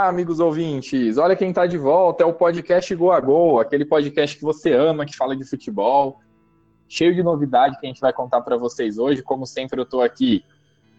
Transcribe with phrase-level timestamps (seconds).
[0.00, 1.18] Olá, amigos ouvintes!
[1.18, 4.72] Olha quem está de volta, é o podcast Go a Go, aquele podcast que você
[4.72, 6.22] ama, que fala de futebol,
[6.88, 9.22] cheio de novidade que a gente vai contar para vocês hoje.
[9.22, 10.42] Como sempre, eu estou aqui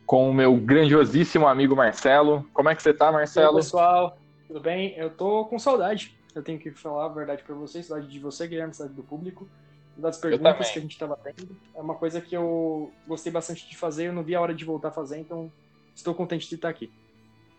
[0.05, 2.47] com o meu grandiosíssimo amigo Marcelo.
[2.53, 3.55] Como é que você está, Marcelo?
[3.55, 4.93] Oi, pessoal, tudo bem?
[4.95, 6.15] Eu tô com saudade.
[6.35, 9.49] Eu tenho que falar a verdade para vocês, saudade de você, Guilherme, saudade do público,
[9.97, 11.57] das perguntas que a gente estava tendo.
[11.73, 14.63] É uma coisa que eu gostei bastante de fazer, eu não vi a hora de
[14.63, 15.51] voltar a fazer, então
[15.95, 16.91] estou contente de estar aqui.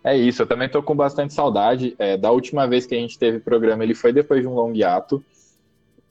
[0.05, 1.95] É isso, eu também estou com bastante saudade.
[1.99, 4.75] É, da última vez que a gente teve programa, ele foi depois de um longo
[4.75, 5.25] hiato.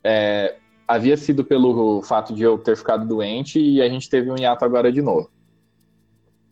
[0.04, 0.56] É,
[0.88, 4.64] havia sido pelo fato de eu ter ficado doente e a gente teve um hiato
[4.64, 5.30] agora de novo.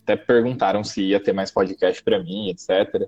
[0.04, 3.08] Até perguntaram se ia ter mais podcast para mim, etc.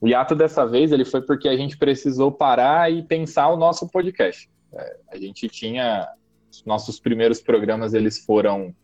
[0.00, 3.88] O hiato dessa vez ele foi porque a gente precisou parar e pensar o nosso
[3.88, 4.48] podcast.
[4.72, 6.08] É, a gente tinha
[6.64, 8.74] nossos primeiros programas eles foram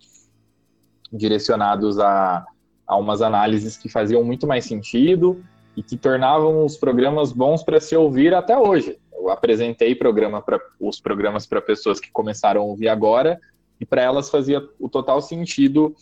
[1.13, 2.45] direcionados a
[2.87, 5.43] a umas análises que faziam muito mais sentido
[5.77, 8.99] e que tornavam os programas bons para se ouvir até hoje.
[9.13, 13.41] Eu apresentei programa pra, os programas para pessoas que começaram a ouvir agora
[13.81, 15.95] e para elas fazia o total sentido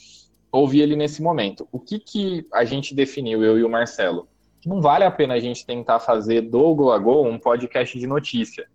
[0.51, 1.69] ouvir ele nesse momento.
[1.71, 4.29] O que, que a gente definiu, eu e o Marcelo?
[4.67, 8.07] Não vale a pena a gente tentar fazer do Go a Go um podcast de
[8.07, 8.67] notícia.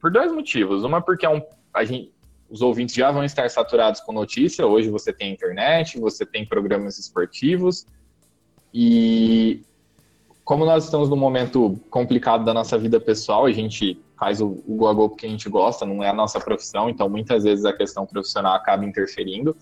[0.00, 0.84] Por dois motivos.
[0.84, 1.42] Uma, porque é um,
[1.74, 2.12] a gente,
[2.50, 4.66] os ouvintes já vão estar saturados com notícia.
[4.66, 7.86] Hoje você tem internet, você tem programas esportivos.
[8.74, 9.62] E
[10.44, 14.76] como nós estamos num momento complicado da nossa vida pessoal, a gente faz o, o
[14.76, 18.04] Go porque a gente gosta, não é a nossa profissão, então muitas vezes a questão
[18.04, 19.56] profissional acaba interferindo.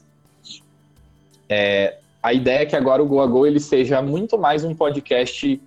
[1.49, 5.61] É, a ideia é que agora o Go ele seja muito mais um podcast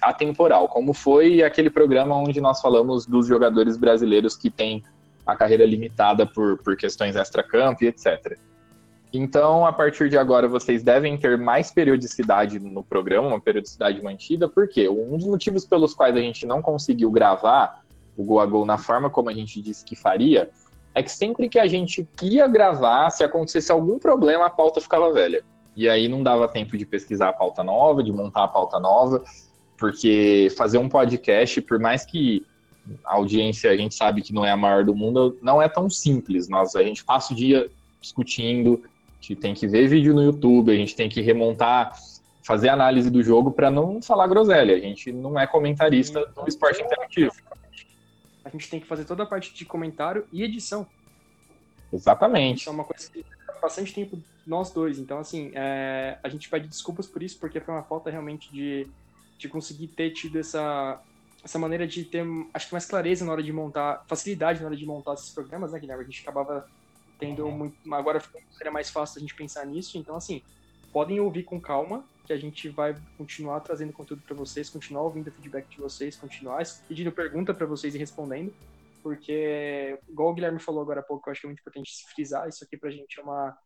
[0.00, 4.84] atemporal, como foi aquele programa onde nós falamos dos jogadores brasileiros que têm
[5.26, 8.38] a carreira limitada por, por questões extra-campo e etc.
[9.12, 14.48] Então, a partir de agora, vocês devem ter mais periodicidade no programa, uma periodicidade mantida,
[14.48, 17.82] porque um dos motivos pelos quais a gente não conseguiu gravar
[18.16, 20.50] o Go a Go na forma como a gente disse que faria,
[20.94, 25.12] é que sempre que a gente ia gravar, se acontecesse algum problema, a pauta ficava
[25.12, 25.42] velha.
[25.76, 29.22] E aí não dava tempo de pesquisar a pauta nova, de montar a pauta nova,
[29.76, 32.46] porque fazer um podcast, por mais que
[33.04, 35.88] a audiência a gente sabe que não é a maior do mundo, não é tão
[35.88, 36.48] simples.
[36.48, 37.70] Nós, a gente passa o dia
[38.00, 41.92] discutindo, a gente tem que ver vídeo no YouTube, a gente tem que remontar,
[42.42, 44.74] fazer análise do jogo para não falar groselha.
[44.74, 47.32] A gente não é comentarista do esporte interativo.
[48.44, 50.86] A gente tem que fazer toda a parte de comentário e edição.
[51.92, 52.60] Exatamente.
[52.60, 53.24] Isso é uma coisa que
[53.62, 54.98] bastante tempo nós dois.
[54.98, 58.88] Então, assim, é, a gente pede desculpas por isso, porque foi uma falta realmente de,
[59.38, 61.00] de conseguir ter tido essa,
[61.44, 64.76] essa maneira de ter, acho que mais clareza na hora de montar, facilidade na hora
[64.76, 66.02] de montar esses programas, né, Guilherme?
[66.02, 66.68] A gente acabava
[67.18, 67.56] tendo uhum.
[67.58, 70.42] muito, agora seria mais fácil a gente pensar nisso, então assim,
[70.92, 75.28] podem ouvir com calma, que a gente vai continuar trazendo conteúdo para vocês, continuar ouvindo
[75.28, 78.52] o feedback de vocês, continuar pedindo pergunta para vocês e respondendo,
[79.02, 82.48] porque, igual o Guilherme falou agora há pouco, eu acho que é muito importante frisar,
[82.48, 83.56] isso aqui pra gente é uma,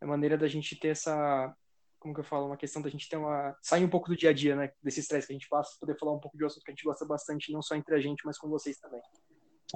[0.00, 1.54] é maneira da gente ter essa,
[2.02, 3.56] como que eu falo, uma questão da gente ter uma.
[3.62, 4.72] sair um pouco do dia a dia, né?
[4.82, 6.74] Desse estresse que a gente passa, poder falar um pouco de um assunto que a
[6.74, 9.00] gente gosta bastante, não só entre a gente, mas com vocês também.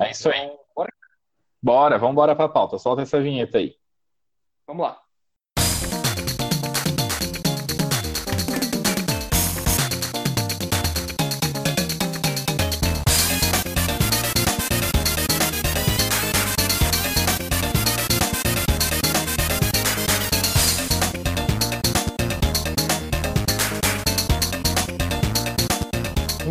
[0.01, 0.41] É isso aí.
[0.41, 0.93] Então, bora.
[1.63, 2.79] Bora, vamos embora pra pauta.
[2.79, 3.77] Solta essa vinheta aí.
[4.67, 5.01] Vamos lá.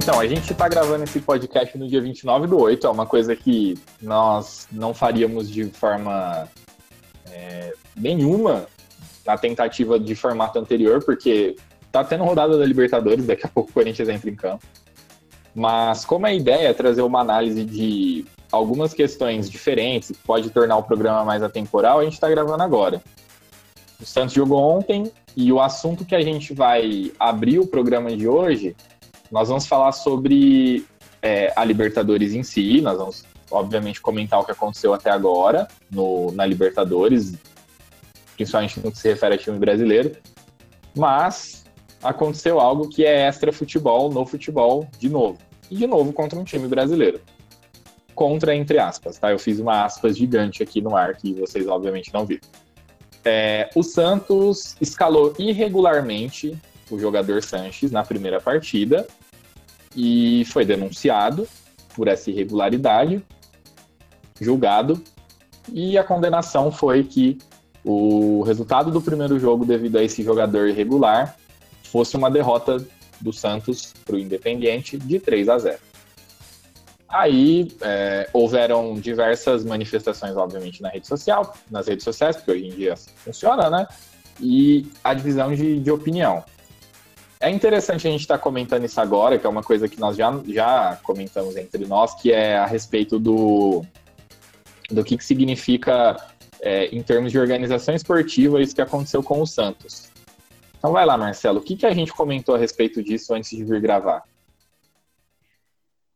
[0.07, 3.35] Então, a gente está gravando esse podcast no dia 29 do 8, é uma coisa
[3.35, 6.47] que nós não faríamos de forma
[7.31, 8.67] é, nenhuma
[9.25, 11.55] na tentativa de formato anterior, porque
[11.91, 14.63] tá tendo rodada da Libertadores, daqui a pouco o Corinthians entra em campo.
[15.55, 20.77] Mas como a ideia é trazer uma análise de algumas questões diferentes, que pode tornar
[20.77, 23.01] o programa mais atemporal, a gente está gravando agora.
[23.99, 28.27] O Santos jogou ontem e o assunto que a gente vai abrir o programa de
[28.27, 28.75] hoje
[29.31, 30.85] nós vamos falar sobre
[31.21, 36.31] é, a Libertadores em si, nós vamos, obviamente, comentar o que aconteceu até agora no,
[36.31, 37.33] na Libertadores,
[38.35, 40.15] principalmente no que se refere a time brasileiro,
[40.95, 41.65] mas
[42.03, 45.39] aconteceu algo que é extra futebol no futebol de novo.
[45.69, 47.19] E de novo contra um time brasileiro.
[48.13, 49.31] Contra, entre aspas, tá?
[49.31, 52.47] Eu fiz uma aspas gigante aqui no ar que vocês obviamente não viram.
[53.25, 56.55] É, o Santos escalou irregularmente
[56.89, 59.07] o jogador Sanches na primeira partida
[59.95, 61.47] e foi denunciado
[61.95, 63.23] por essa irregularidade,
[64.39, 65.01] julgado,
[65.71, 67.37] e a condenação foi que
[67.83, 71.37] o resultado do primeiro jogo, devido a esse jogador irregular,
[71.83, 72.85] fosse uma derrota
[73.21, 75.79] do Santos para o Independiente de 3 a 0.
[77.07, 82.71] Aí é, houveram diversas manifestações, obviamente, na rede social, nas redes sociais, porque hoje em
[82.71, 83.87] dia funciona, né?
[84.39, 86.43] E a divisão de, de opinião.
[87.39, 90.15] É interessante a gente estar tá comentando isso agora, que é uma coisa que nós
[90.15, 93.83] já, já comentamos entre nós, que é a respeito do,
[94.89, 96.15] do que, que significa,
[96.61, 100.09] é, em termos de organização esportiva, isso que aconteceu com o Santos.
[100.77, 103.63] Então vai lá, Marcelo, o que, que a gente comentou a respeito disso antes de
[103.63, 104.23] vir gravar?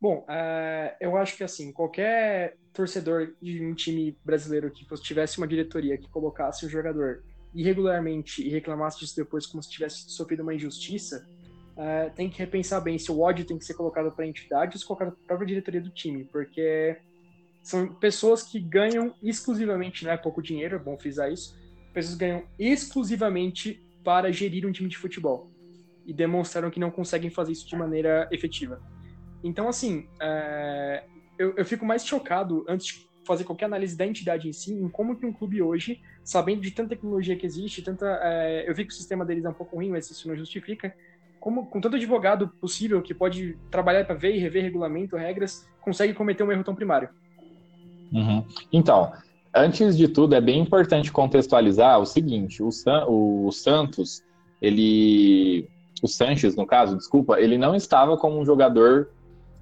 [0.00, 5.46] Bom, uh, eu acho que assim, qualquer torcedor de um time brasileiro que tivesse uma
[5.46, 7.22] diretoria que colocasse o jogador
[7.54, 11.26] irregularmente e reclamasse disso depois como se tivesse sofrido uma injustiça,
[11.76, 14.74] uh, tem que repensar bem se o ódio tem que ser colocado para a entidade
[14.74, 16.96] ou se colocado para a própria diretoria do time, porque
[17.62, 21.58] são pessoas que ganham exclusivamente, não é pouco dinheiro, é bom frisar isso,
[21.92, 25.50] pessoas ganham exclusivamente para gerir um time de futebol
[26.06, 28.80] e demonstraram que não conseguem fazer isso de maneira efetiva.
[29.42, 31.04] Então, assim, é,
[31.38, 35.16] eu, eu fico mais chocado antes fazer qualquer análise da entidade em si, em como
[35.16, 38.92] que um clube hoje, sabendo de tanta tecnologia que existe, tanta, é, eu vi que
[38.92, 40.94] o sistema deles é um pouco ruim, mas isso não justifica,
[41.38, 46.12] como com tanto advogado possível que pode trabalhar para ver e rever regulamento, regras, consegue
[46.12, 47.08] cometer um erro tão primário.
[48.12, 48.44] Uhum.
[48.72, 49.12] Então,
[49.54, 54.22] antes de tudo, é bem importante contextualizar o seguinte: o, San, o Santos,
[54.60, 55.68] ele,
[56.02, 59.08] o Sanches, no caso, desculpa, ele não estava como um jogador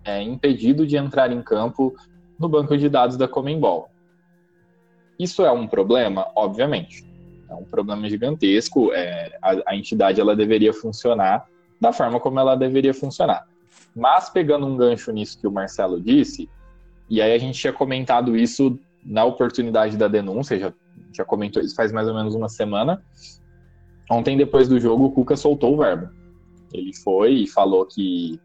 [0.04, 1.94] é, impedido de entrar em campo
[2.38, 3.88] no banco de dados da Comembol.
[5.18, 6.28] Isso é um problema?
[6.36, 7.06] Obviamente.
[7.50, 8.92] É um problema gigantesco.
[8.92, 11.46] É, a, a entidade ela deveria funcionar
[11.80, 13.46] da forma como ela deveria funcionar.
[13.94, 16.48] Mas pegando um gancho nisso que o Marcelo disse,
[17.08, 20.72] e aí a gente tinha comentado isso na oportunidade da denúncia, já,
[21.12, 23.02] já comentou isso faz mais ou menos uma semana.
[24.10, 26.10] Ontem, depois do jogo, o Cuca soltou o verbo.
[26.72, 28.40] Ele foi e falou que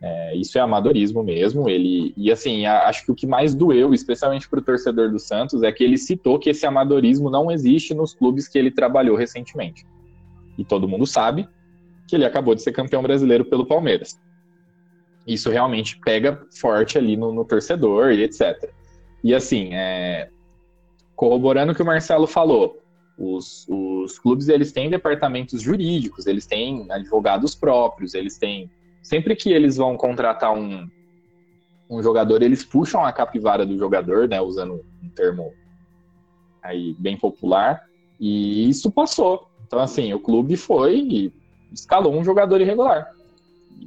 [0.00, 1.68] é, isso é amadorismo mesmo.
[1.68, 5.18] Ele e assim, a, acho que o que mais doeu, especialmente para o torcedor do
[5.18, 9.16] Santos, é que ele citou que esse amadorismo não existe nos clubes que ele trabalhou
[9.16, 9.86] recentemente.
[10.58, 11.48] E todo mundo sabe
[12.06, 14.20] que ele acabou de ser campeão brasileiro pelo Palmeiras.
[15.26, 18.70] Isso realmente pega forte ali no, no torcedor e etc.
[19.24, 20.28] E assim, é,
[21.16, 22.80] corroborando o que o Marcelo falou,
[23.18, 28.70] os, os clubes eles têm departamentos jurídicos, eles têm advogados próprios, eles têm
[29.06, 30.84] sempre que eles vão contratar um,
[31.88, 35.52] um jogador, eles puxam a capivara do jogador, né, usando um termo
[36.60, 37.84] aí bem popular,
[38.18, 39.48] e isso passou.
[39.64, 41.32] Então, assim, o clube foi e
[41.72, 43.12] escalou um jogador irregular.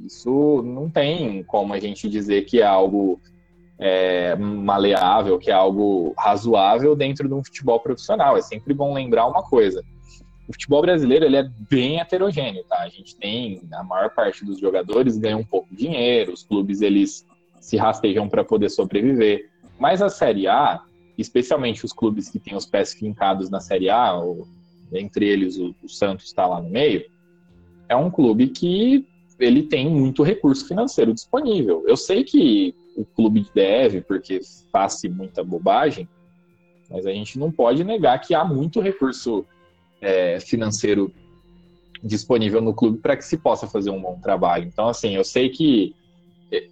[0.06, 3.20] Isso não tem como a gente dizer que é algo
[3.78, 8.38] é, maleável, que é algo razoável dentro de um futebol profissional.
[8.38, 9.84] É sempre bom lembrar uma coisa
[10.50, 12.80] o futebol brasileiro ele é bem heterogêneo, tá?
[12.80, 16.80] A gente tem a maior parte dos jogadores ganha um pouco de dinheiro, os clubes
[16.80, 17.24] eles
[17.60, 19.48] se rastejam para poder sobreviver.
[19.78, 20.82] Mas a Série A,
[21.16, 24.44] especialmente os clubes que têm os pés fincados na Série A, ou,
[24.92, 27.04] entre eles o, o Santos está lá no meio,
[27.88, 29.06] é um clube que
[29.38, 31.84] ele tem muito recurso financeiro disponível.
[31.86, 34.40] Eu sei que o clube deve, porque
[34.72, 36.08] faz muita bobagem,
[36.90, 39.46] mas a gente não pode negar que há muito recurso
[40.00, 41.12] é, financeiro
[42.02, 44.64] disponível no clube para que se possa fazer um bom trabalho.
[44.64, 45.94] Então, assim, eu sei que
[46.50, 46.66] é,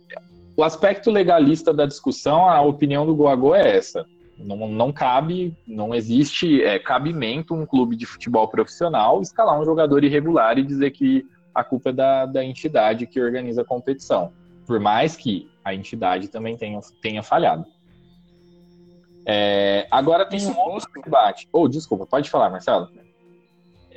[0.56, 4.06] o aspecto legalista da discussão, a opinião do Goagô é essa.
[4.38, 10.04] Não, não cabe, não existe é, cabimento um clube de futebol profissional escalar um jogador
[10.04, 14.32] irregular e dizer que a culpa é da, da entidade que organiza a competição.
[14.64, 17.66] Por mais que a entidade também tenha, tenha falhado.
[19.26, 21.48] É, agora tem um outro debate.
[21.52, 22.88] Oh, desculpa, pode falar, Marcelo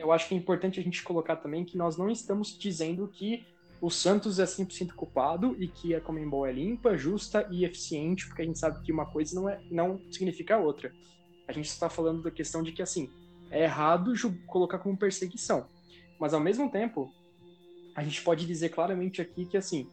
[0.02, 3.46] eu acho que é importante a gente colocar também que nós não estamos dizendo que
[3.80, 8.42] o Santos é 100% culpado e que a Comembol é limpa, justa e eficiente, porque
[8.42, 10.92] a gente sabe que uma coisa não, é, não significa a outra.
[11.48, 13.10] A gente está falando da questão de que, assim,
[13.50, 14.14] é errado
[14.46, 15.66] colocar como perseguição.
[16.20, 17.12] Mas, ao mesmo tempo,
[17.96, 19.88] a gente pode dizer claramente aqui que, assim,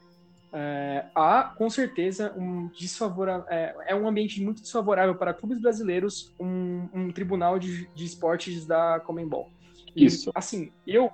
[0.53, 6.35] é, há, com certeza, um desfavorável, é, é, um ambiente muito desfavorável para clubes brasileiros
[6.39, 9.51] um, um tribunal de, de esportes da Comembol.
[9.95, 10.31] Isso.
[10.35, 11.11] assim, eu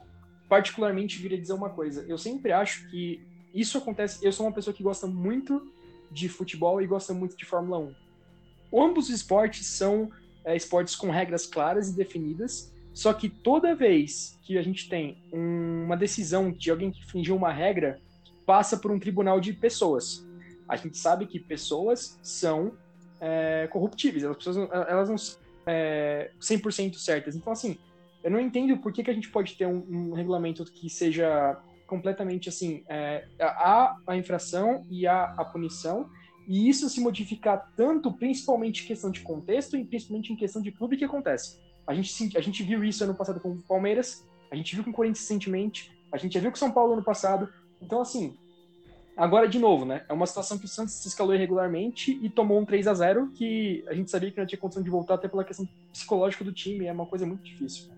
[0.48, 2.04] particularmente viria dizer uma coisa.
[2.08, 3.20] Eu sempre acho que
[3.52, 4.24] isso acontece.
[4.24, 5.72] Eu sou uma pessoa que gosta muito
[6.10, 7.94] de futebol e gosta muito de Fórmula 1.
[8.82, 10.10] Ambos os esportes são
[10.44, 12.72] é, esportes com regras claras e definidas.
[12.92, 17.34] Só que toda vez que a gente tem um, uma decisão de alguém que infringiu
[17.34, 18.00] uma regra,
[18.46, 20.24] passa por um tribunal de pessoas.
[20.68, 22.76] A gente sabe que pessoas são
[23.20, 24.56] é, corruptíveis, elas, pessoas,
[24.88, 27.34] elas não são é, 100% certas.
[27.34, 27.78] Então, assim,
[28.24, 31.60] eu não entendo por que, que a gente pode ter um, um regulamento que seja
[31.86, 36.08] completamente assim, é, há a infração e há a punição,
[36.48, 40.72] e isso se modificar tanto, principalmente em questão de contexto e principalmente em questão de
[40.72, 41.60] clube que acontece.
[41.86, 44.90] A gente, a gente viu isso ano passado com o Palmeiras, a gente viu com
[44.90, 47.52] o Corinthians recentemente, a gente já viu com o São Paulo ano passado.
[47.80, 48.34] Então, assim,
[49.14, 50.02] agora de novo, né?
[50.08, 53.32] É uma situação que o Santos se escalou irregularmente e tomou um 3 a 0
[53.34, 56.52] que a gente sabia que não tinha condição de voltar até pela questão psicológica do
[56.52, 57.93] time, é uma coisa muito difícil.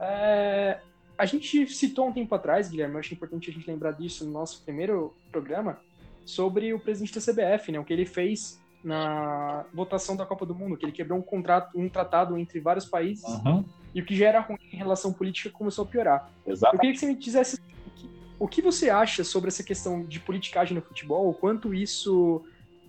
[0.00, 0.80] É,
[1.16, 4.32] a gente citou um tempo atrás, Guilherme, eu acho importante a gente lembrar disso no
[4.32, 5.78] nosso primeiro programa,
[6.24, 7.78] sobre o presidente da CBF, né?
[7.78, 11.78] O que ele fez na votação da Copa do Mundo, que ele quebrou um contrato,
[11.78, 13.64] um tratado entre vários países uhum.
[13.94, 16.30] e o que já era ruim em relação política começou a piorar.
[16.46, 16.76] Exato.
[16.76, 17.60] Eu queria que você me dissesse
[18.38, 22.44] o que você acha sobre essa questão de politicagem no futebol, o quanto isso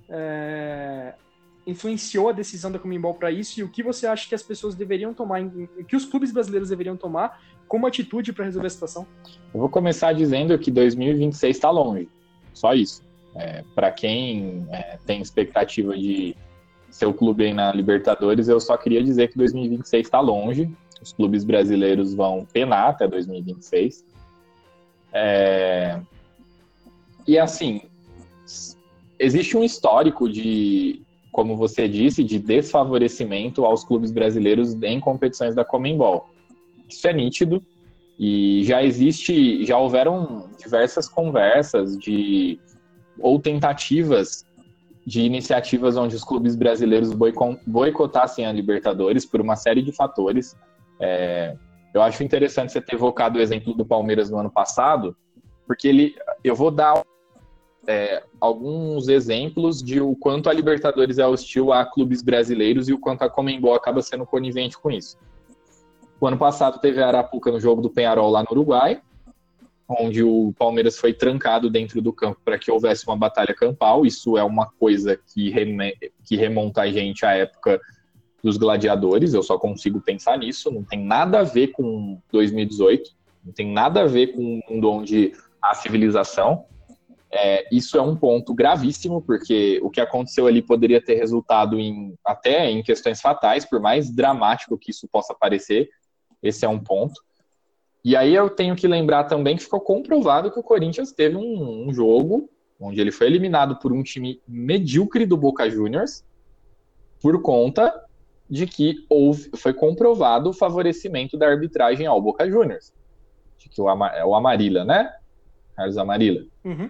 [0.10, 1.14] é,
[1.67, 4.74] influenciou a decisão da Comembol para isso e o que você acha que as pessoas
[4.74, 9.05] deveriam tomar, o que os clubes brasileiros deveriam tomar como atitude para resolver a situação?
[9.53, 12.07] Eu vou começar dizendo que 2026 está longe,
[12.53, 13.03] só isso.
[13.36, 16.36] É, para quem é, tem expectativa de
[16.89, 20.71] ser o clube aí na Libertadores, eu só queria dizer que 2026 está longe.
[21.01, 24.03] Os clubes brasileiros vão penar até 2026.
[25.13, 26.00] É...
[27.27, 27.81] E assim,
[29.19, 31.01] existe um histórico de,
[31.38, 36.32] como você disse, de desfavorecimento aos clubes brasileiros em competições da Comembol.
[36.89, 37.63] Isso é nítido
[38.17, 42.60] e já existe, já houveram diversas conversas de
[43.20, 44.48] ou tentativas
[45.06, 47.13] de iniciativas onde os clubes brasileiros
[47.67, 50.58] boicotassem a Libertadores por uma série de fatores.
[51.00, 51.56] É,
[51.94, 55.15] eu acho interessante você ter evocado o exemplo do Palmeiras no ano passado,
[55.67, 57.03] porque ele, eu vou dar
[57.88, 63.00] é, alguns exemplos de o quanto a Libertadores é hostil a clubes brasileiros e o
[63.00, 65.17] quanto a Comembol acaba sendo conivente com isso.
[66.20, 69.01] O ano passado teve a Arapuca no jogo do Penharol lá no Uruguai,
[69.88, 74.06] onde o Palmeiras foi trancado dentro do campo para que houvesse uma batalha campal.
[74.06, 75.53] Isso é uma coisa que,
[76.25, 77.79] que remonta a gente à época
[78.44, 79.34] dos gladiadores.
[79.34, 80.70] Eu só consigo pensar nisso.
[80.72, 83.12] Não tem nada a ver com 2018.
[83.46, 86.65] Não tem nada a ver com um mundo onde há civilização.
[87.31, 92.15] É, isso é um ponto gravíssimo, porque o que aconteceu ali poderia ter resultado em
[92.24, 95.89] até em questões fatais, por mais dramático que isso possa parecer.
[96.41, 97.22] Esse é um ponto.
[98.03, 101.88] E aí eu tenho que lembrar também que ficou comprovado que o Corinthians teve um,
[101.88, 106.24] um jogo onde ele foi eliminado por um time medíocre do Boca Juniors
[107.22, 108.05] por conta
[108.50, 112.93] de que houve, foi comprovado o favorecimento da arbitragem ao Boca Juniors.
[113.57, 115.13] De que o, é o Amarilla, né?
[115.75, 116.46] Carlos Amarilla.
[116.63, 116.89] Uhum.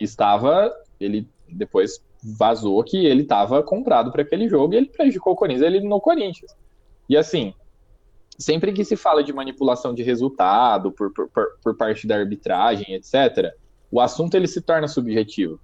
[0.00, 5.36] Estava, ele depois vazou que ele estava comprado para aquele jogo e ele prejudicou o
[5.36, 6.54] Corinthians, ele no Corinthians.
[7.08, 7.54] E assim,
[8.38, 11.28] sempre que se fala de manipulação de resultado por, por,
[11.62, 13.52] por parte da arbitragem, etc.,
[13.90, 15.58] o assunto ele se torna subjetivo.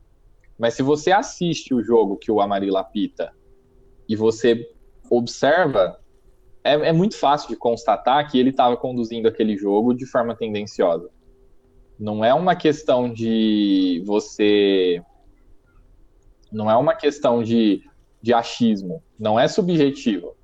[0.58, 3.32] Mas se você assiste o jogo que o Amarilla apita
[4.08, 4.68] e você
[5.10, 5.98] observa,
[6.64, 11.08] é, é muito fácil de constatar que ele estava conduzindo aquele jogo de forma tendenciosa.
[11.98, 15.02] Não é uma questão de você.
[16.52, 17.82] Não é uma questão de,
[18.20, 19.02] de achismo.
[19.18, 20.36] Não é subjetivo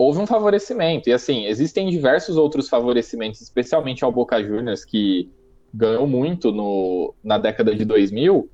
[0.00, 1.10] houve um favorecimento.
[1.10, 5.30] E assim, existem diversos outros favorecimentos, especialmente ao Boca Juniors, que
[5.74, 8.50] ganhou muito no, na década de 2000,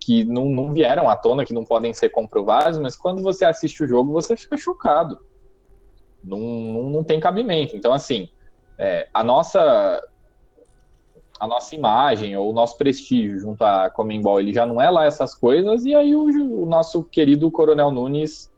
[0.00, 3.84] que não, não vieram à tona, que não podem ser comprovados, mas quando você assiste
[3.84, 5.20] o jogo, você fica chocado.
[6.24, 7.76] Não, não, não tem cabimento.
[7.76, 8.28] Então, assim,
[8.76, 10.02] é, a nossa
[11.40, 15.06] a nossa imagem ou o nosso prestígio junto à Comembol, ele já não é lá
[15.06, 16.24] essas coisas, e aí o,
[16.62, 18.52] o nosso querido Coronel Nunes,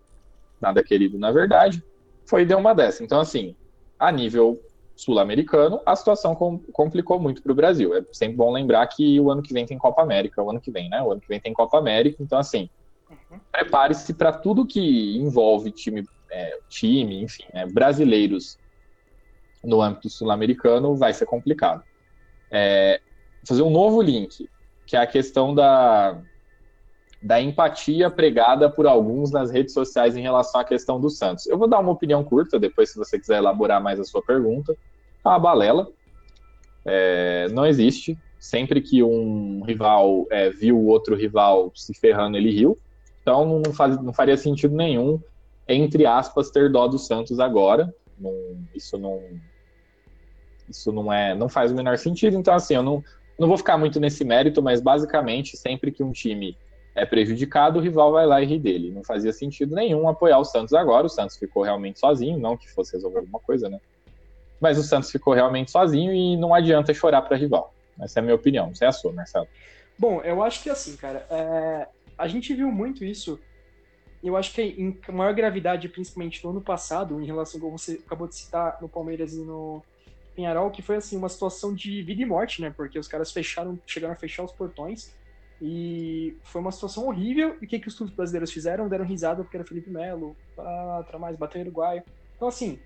[0.61, 1.83] nada querido na verdade,
[2.27, 3.05] foi deu uma dessa.
[3.05, 3.55] Então, assim,
[3.97, 4.61] a nível
[4.97, 7.95] sul-americano, a situação com, complicou muito para o Brasil.
[7.95, 10.71] É sempre bom lembrar que o ano que vem tem Copa América, o ano que
[10.71, 11.01] vem, né?
[11.03, 12.69] O ano que vem tem Copa América, então, assim,
[13.09, 13.39] uhum.
[13.51, 18.59] prepare-se para tudo que envolve time, é, time enfim, né, brasileiros
[19.63, 21.85] no âmbito sul-americano, vai ser complicado.
[22.53, 23.01] É,
[23.47, 24.49] fazer um novo link,
[24.87, 26.21] que é a questão da,
[27.23, 31.47] da empatia pregada por alguns nas redes sociais em relação à questão do Santos.
[31.47, 34.77] Eu vou dar uma opinião curta, depois, se você quiser elaborar mais a sua pergunta.
[35.25, 35.89] Uma balela.
[36.85, 38.19] É, não existe.
[38.39, 42.77] Sempre que um rival é, viu o outro rival se ferrando, ele riu.
[43.23, 45.21] Então não, faz, não faria sentido nenhum,
[45.69, 47.95] entre aspas, ter dó do Santos agora.
[48.19, 48.33] Não,
[48.75, 49.23] isso não.
[50.69, 51.35] Isso não é.
[51.35, 52.37] Não faz o menor sentido.
[52.37, 53.03] Então, assim, eu não,
[53.39, 56.57] não vou ficar muito nesse mérito, mas basicamente, sempre que um time
[56.95, 58.91] é prejudicado, o rival vai lá e ri dele.
[58.91, 61.07] Não fazia sentido nenhum apoiar o Santos agora.
[61.07, 63.79] O Santos ficou realmente sozinho, não que fosse resolver alguma coisa, né?
[64.63, 67.75] mas o Santos ficou realmente sozinho e não adianta chorar para rival.
[68.01, 68.73] Essa é a minha opinião.
[68.73, 69.49] Você é a sua, Marcelo?
[69.99, 71.89] Bom, eu acho que assim, cara, é...
[72.17, 73.41] a gente viu muito isso.
[74.23, 78.01] Eu acho que em maior gravidade, principalmente no ano passado, em relação ao que você
[78.07, 79.83] acabou de citar no Palmeiras e no
[80.35, 82.73] Penharol, que foi assim uma situação de vida e morte, né?
[82.75, 85.15] Porque os caras fecharam, chegaram a fechar os portões
[85.61, 87.57] e foi uma situação horrível.
[87.61, 88.89] E o que, que os clubes brasileiros fizeram?
[88.89, 92.03] Deram risada porque era Felipe Melo, para mais, bateu o Uruguai.
[92.37, 92.81] Então, assim,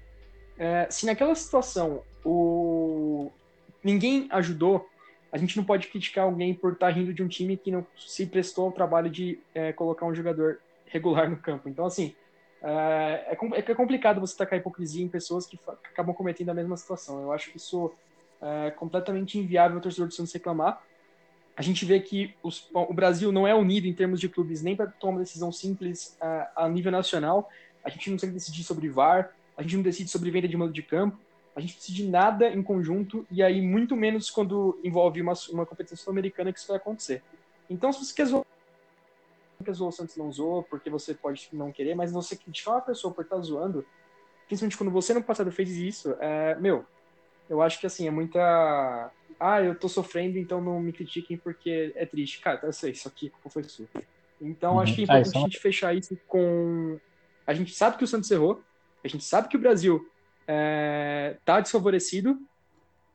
[0.58, 3.30] é, se naquela situação o...
[3.82, 4.86] ninguém ajudou,
[5.32, 7.86] a gente não pode criticar alguém por estar tá rindo de um time que não
[7.96, 11.68] se prestou ao trabalho de é, colocar um jogador regular no campo.
[11.68, 12.14] Então, assim,
[12.66, 15.58] é, é, é complicado você tacar hipocrisia em pessoas que
[15.92, 17.23] acabam cometendo a mesma situação.
[17.23, 17.92] Eu acho que isso
[18.42, 20.82] é completamente inviável o torcedor do Santos reclamar
[21.56, 24.76] a gente vê que os, o Brasil não é unido em termos de clubes nem
[24.76, 27.49] para tomar uma decisão simples uh, a nível nacional.
[27.82, 30.73] A gente não consegue decidir sobre VAR, a gente não decide sobre venda de mando
[30.73, 31.16] de campo,
[31.54, 35.96] a gente decide nada em conjunto e aí muito menos quando envolve uma, uma competição
[35.96, 37.23] sul-americana que isso vai acontecer.
[37.70, 38.26] Então, se você quer
[39.64, 43.12] que o Santos não zoou, porque você pode não querer, mas você criticar uma pessoa
[43.12, 43.84] por estar tá zoando,
[44.46, 46.84] principalmente quando você no passado fez isso, é, meu,
[47.48, 51.92] eu acho que assim, é muita ah, eu tô sofrendo, então não me critiquem porque
[51.94, 52.40] é triste.
[52.40, 53.86] Cara, eu sei, isso aqui foi sua.
[54.40, 54.80] Então, uhum.
[54.80, 56.98] acho que é importante ah, a gente fechar isso com.
[57.46, 58.62] A gente sabe que o Santos errou,
[59.04, 60.08] a gente sabe que o Brasil
[60.48, 62.38] é, tá desfavorecido,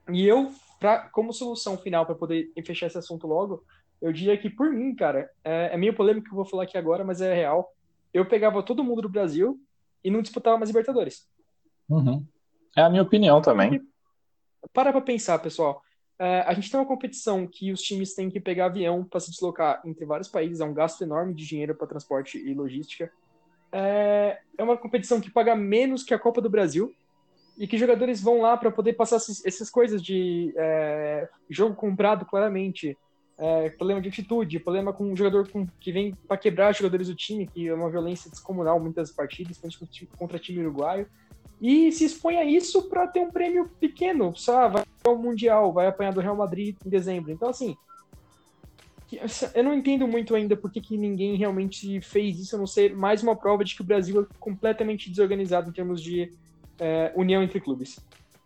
[0.09, 3.63] e eu, pra, como solução final para poder fechar esse assunto logo,
[4.01, 6.77] eu diria que, por mim, cara, é, é meio polêmico que eu vou falar aqui
[6.77, 7.71] agora, mas é real.
[8.13, 9.59] Eu pegava todo mundo do Brasil
[10.03, 11.27] e não disputava mais Libertadores.
[11.87, 12.25] Uhum.
[12.75, 13.81] É a minha opinião também.
[14.73, 15.81] Para pra pensar, pessoal.
[16.17, 19.31] É, a gente tem uma competição que os times têm que pegar avião para se
[19.31, 23.11] deslocar entre vários países, é um gasto enorme de dinheiro para transporte e logística.
[23.71, 26.93] É, é uma competição que paga menos que a Copa do Brasil
[27.57, 32.97] e que jogadores vão lá para poder passar essas coisas de é, jogo comprado claramente,
[33.41, 37.15] é, problema de atitude, problema com um jogador com, que vem para quebrar jogadores do
[37.15, 41.07] time, que é uma violência descomunal muitas partidas, principalmente contra time uruguaio
[41.61, 44.73] e se expõe a isso para ter um prêmio pequeno, sabe?
[44.75, 47.31] Vai ao Mundial, vai apanhar do Real Madrid em dezembro.
[47.31, 47.75] Então, assim,
[49.53, 52.95] eu não entendo muito ainda por que, que ninguém realmente fez isso, a não ser
[52.95, 56.31] mais uma prova de que o Brasil é completamente desorganizado em termos de
[56.79, 57.99] é, união entre clubes.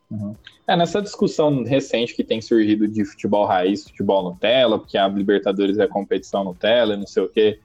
[0.10, 0.36] Uhum.
[0.68, 5.78] É, nessa discussão recente que tem surgido de futebol raiz, futebol Nutella, porque a Libertadores
[5.78, 7.60] é competição Nutella e não sei o quê.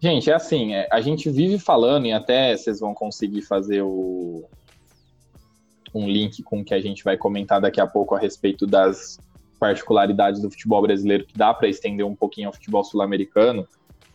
[0.00, 4.44] Gente, é assim, é, a gente vive falando, e até vocês vão conseguir fazer o,
[5.94, 9.18] um link com o que a gente vai comentar daqui a pouco a respeito das
[9.58, 13.66] particularidades do futebol brasileiro que dá para estender um pouquinho ao futebol sul-americano,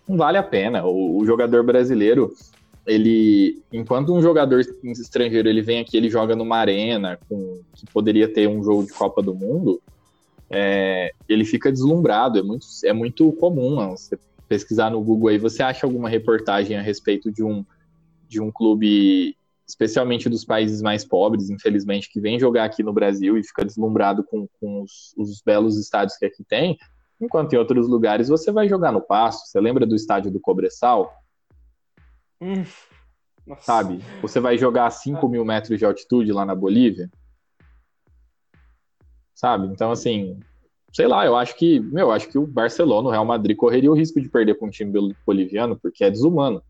[0.07, 0.85] não vale a pena.
[0.85, 2.33] O, o, jogador brasileiro,
[2.89, 8.31] ele, enquanto um jogador estrangeiro ele vem aqui, ele joga numa arena com, que poderia
[8.31, 9.81] ter um jogo de Copa do Mundo,
[10.49, 12.39] é, ele fica deslumbrado.
[12.39, 16.81] É muito, é muito comum você pesquisar no Google aí, você acha alguma reportagem a
[16.81, 17.63] respeito de um
[18.27, 19.35] de um clube
[19.67, 24.23] especialmente dos países mais pobres, infelizmente, que vem jogar aqui no Brasil e fica deslumbrado
[24.23, 26.77] com, com os, os, belos estádios que aqui tem,
[27.21, 29.47] enquanto em outros lugares você vai jogar no pasto.
[29.47, 31.11] Você lembra do estádio do Cobressal?
[32.41, 32.63] Hum,
[33.61, 33.99] Sabe?
[34.21, 35.29] Você vai jogar a 5 ah.
[35.29, 37.09] mil metros de altitude lá na Bolívia?
[39.33, 39.67] Sabe?
[39.67, 40.39] Então, assim,
[40.93, 43.95] sei lá, eu acho que, meu, acho que o Barcelona, o Real Madrid correria o
[43.95, 46.61] risco de perder para um time boliviano, porque é desumano.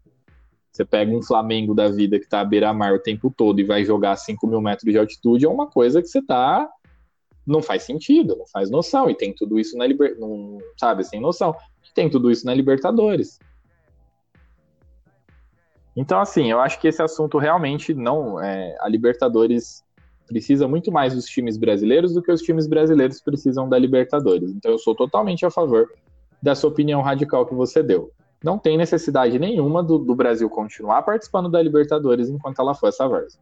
[0.71, 3.83] Você pega um Flamengo da vida que tá à beira-mar o tempo todo e vai
[3.83, 6.69] jogar a 5 mil metros de altitude, é uma coisa que você tá.
[7.45, 9.09] Não faz sentido, não faz noção.
[9.09, 10.63] E tem tudo isso na Libertadores.
[10.77, 11.55] Sabe, sem noção.
[11.95, 13.39] Tem tudo isso na Libertadores.
[15.95, 18.39] Então, assim, eu acho que esse assunto realmente não.
[18.39, 19.83] É, a Libertadores
[20.27, 24.51] precisa muito mais dos times brasileiros do que os times brasileiros precisam da Libertadores.
[24.51, 25.91] Então, eu sou totalmente a favor
[26.41, 28.11] dessa opinião radical que você deu
[28.43, 33.07] não tem necessidade nenhuma do, do, Brasil continuar participando da Libertadores enquanto ela for essa
[33.07, 33.37] versa.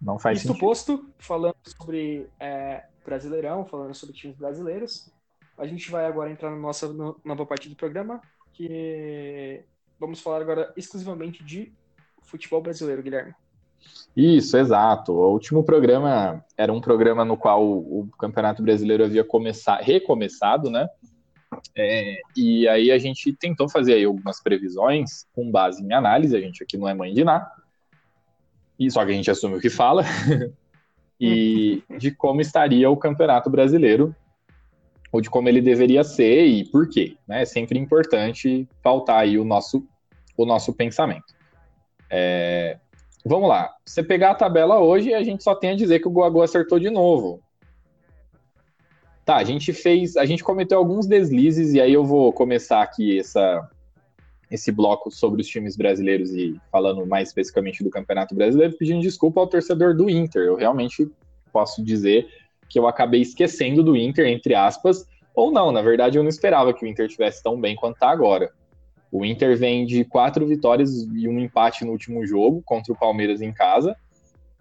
[0.00, 0.60] Não faz Isto sentido.
[0.60, 5.10] posto, falando sobre é, Brasileirão, falando sobre times brasileiros,
[5.56, 8.20] a gente vai agora entrar na nossa nova parte do programa,
[8.56, 9.62] que
[9.98, 11.72] vamos falar agora exclusivamente de
[12.22, 13.34] futebol brasileiro, Guilherme.
[14.16, 15.12] Isso, exato.
[15.12, 20.88] O último programa era um programa no qual o Campeonato Brasileiro havia começar, recomeçado, né?
[21.76, 26.40] É, e aí a gente tentou fazer aí algumas previsões com base em análise, a
[26.40, 27.48] gente aqui não é mãe de nada,
[28.78, 30.02] e só que a gente assume o que fala,
[31.20, 34.14] e de como estaria o Campeonato Brasileiro,
[35.12, 37.16] ou de como ele deveria ser e por quê.
[37.26, 37.42] Né?
[37.42, 39.86] É sempre importante pautar aí o nosso,
[40.36, 41.34] o nosso pensamento.
[42.10, 42.78] É,
[43.24, 43.74] vamos lá.
[43.84, 46.78] Você pegar a tabela hoje, a gente só tem a dizer que o Guagu acertou
[46.78, 47.40] de novo.
[49.24, 53.18] Tá, a gente fez, a gente cometeu alguns deslizes e aí eu vou começar aqui
[53.18, 53.68] essa
[54.48, 59.40] esse bloco sobre os times brasileiros e falando mais especificamente do Campeonato Brasileiro, pedindo desculpa
[59.40, 60.42] ao torcedor do Inter.
[60.42, 61.10] Eu realmente
[61.52, 62.28] posso dizer
[62.68, 66.72] que eu acabei esquecendo do Inter, entre aspas, ou não, na verdade eu não esperava
[66.72, 68.50] que o Inter tivesse tão bem quanto está agora.
[69.10, 73.40] O Inter vem de quatro vitórias e um empate no último jogo contra o Palmeiras
[73.40, 73.96] em casa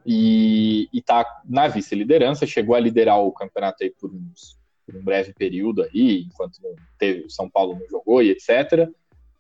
[0.06, 5.34] e, está na vice-liderança, chegou a liderar o campeonato aí por, uns, por um breve
[5.34, 6.60] período aí, enquanto
[7.00, 8.88] teve, o São Paulo não jogou e etc.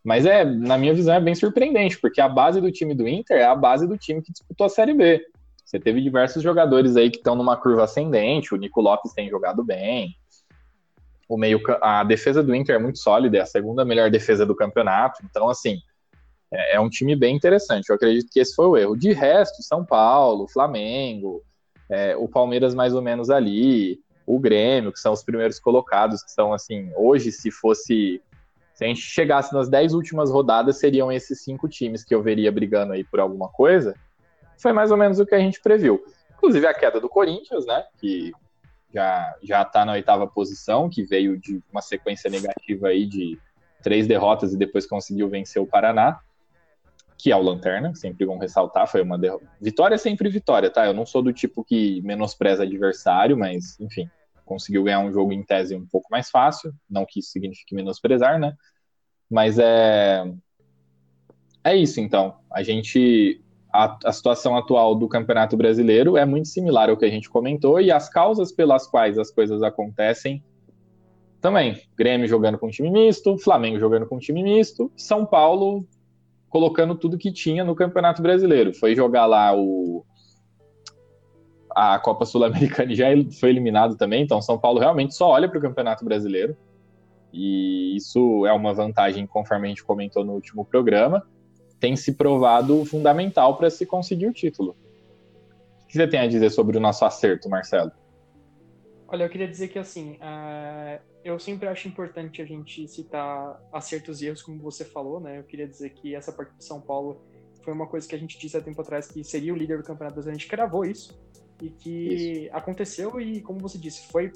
[0.04, 3.38] Mas é, na minha visão, é bem surpreendente, porque a base do time do Inter
[3.38, 5.22] é a base do time que disputou a Série B.
[5.66, 9.64] Você teve diversos jogadores aí que estão numa curva ascendente, o Nico Lopes tem jogado
[9.64, 10.16] bem.
[11.28, 14.56] O meio, a defesa do Inter é muito sólida, é a segunda melhor defesa do
[14.56, 15.24] campeonato.
[15.26, 15.80] Então, assim,
[16.54, 17.90] é, é um time bem interessante.
[17.90, 18.96] Eu acredito que esse foi o erro.
[18.96, 21.42] De resto, São Paulo, Flamengo,
[21.90, 26.32] é, o Palmeiras mais ou menos ali, o Grêmio, que são os primeiros colocados, que
[26.32, 28.22] são assim, hoje, se fosse.
[28.76, 32.52] Se a gente chegasse nas dez últimas rodadas, seriam esses cinco times que eu veria
[32.52, 33.96] brigando aí por alguma coisa.
[34.58, 36.04] Foi mais ou menos o que a gente previu.
[36.38, 37.84] Inclusive a queda do Corinthians, né?
[38.00, 38.32] Que
[38.94, 43.38] já já está na oitava posição, que veio de uma sequência negativa aí de
[43.84, 46.20] três derrotas e depois conseguiu vencer o Paraná,
[47.18, 49.48] que é o Lanterna, sempre vão ressaltar, foi uma derrota.
[49.62, 50.86] Vitória é sempre vitória, tá?
[50.86, 54.10] Eu não sou do tipo que menospreza adversário, mas enfim,
[54.44, 58.40] conseguiu ganhar um jogo em tese um pouco mais fácil, não que isso signifique menosprezar,
[58.40, 58.54] né?
[59.30, 60.24] Mas é
[61.64, 62.40] é isso então.
[62.52, 63.44] A gente
[63.76, 67.80] a, a, situação atual do Campeonato Brasileiro é muito similar ao que a gente comentou
[67.82, 70.42] e as causas pelas quais as coisas acontecem
[71.42, 71.82] também.
[71.98, 75.86] Grêmio jogando com time misto, Flamengo jogando com time misto, São Paulo
[76.50, 78.74] colocando tudo que tinha no Campeonato Brasileiro.
[78.74, 80.06] Foi jogar lá o
[81.70, 83.08] a Copa Sul-Americana e já
[83.38, 86.56] foi eliminado também, então São Paulo realmente só olha para o Campeonato Brasileiro.
[87.34, 91.22] E isso é uma vantagem, conforme a gente comentou no último programa
[91.80, 94.76] tem se provado fundamental para se conseguir o título.
[95.84, 97.92] O que você tem a dizer sobre o nosso acerto, Marcelo?
[99.08, 104.22] Olha, eu queria dizer que assim, uh, eu sempre acho importante a gente citar acertos
[104.22, 105.40] e erros, como você falou, né?
[105.40, 107.22] Eu queria dizer que essa partida de São Paulo
[107.64, 109.84] foi uma coisa que a gente disse há tempo atrás que seria o líder do
[109.84, 110.38] campeonato brasileiro.
[110.38, 111.20] A gente gravou isso
[111.62, 112.56] e que isso.
[112.56, 114.32] aconteceu e, como você disse, foi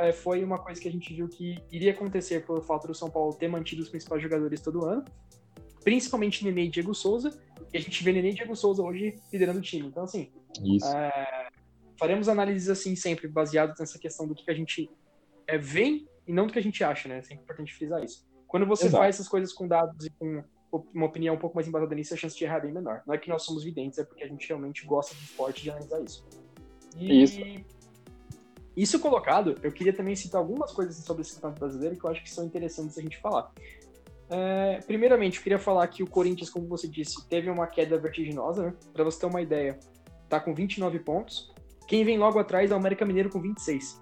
[0.00, 3.10] é, foi uma coisa que a gente viu que iria acontecer pelo fato do São
[3.10, 5.04] Paulo ter mantido os principais jogadores todo ano
[5.82, 7.38] principalmente Nenê e Diego Souza,
[7.72, 9.88] e a gente vê Nenê e Diego Souza hoje liderando o time.
[9.88, 10.30] Então, assim,
[10.94, 11.48] é,
[11.98, 14.90] faremos análises assim sempre, baseadas nessa questão do que a gente
[15.46, 17.18] é, vê e não do que a gente acha, né?
[17.18, 18.26] É sempre importante frisar isso.
[18.46, 19.02] Quando você Exato.
[19.02, 20.44] faz essas coisas com dados e com
[20.94, 23.02] uma opinião um pouco mais embasada nisso, a chance de errar é bem menor.
[23.06, 25.70] Não é que nós somos videntes, é porque a gente realmente gosta de esporte de
[25.70, 26.26] analisar isso.
[26.96, 27.40] E isso.
[28.74, 32.22] Isso colocado, eu queria também citar algumas coisas sobre esse campeonato brasileiro que eu acho
[32.22, 33.52] que são interessantes a gente falar.
[34.30, 38.66] É, primeiramente, eu queria falar que o Corinthians, como você disse, teve uma queda vertiginosa,
[38.66, 38.74] né?
[38.92, 39.78] Para você ter uma ideia,
[40.28, 41.52] tá com 29 pontos.
[41.86, 44.00] Quem vem logo atrás é o América Mineiro com 26.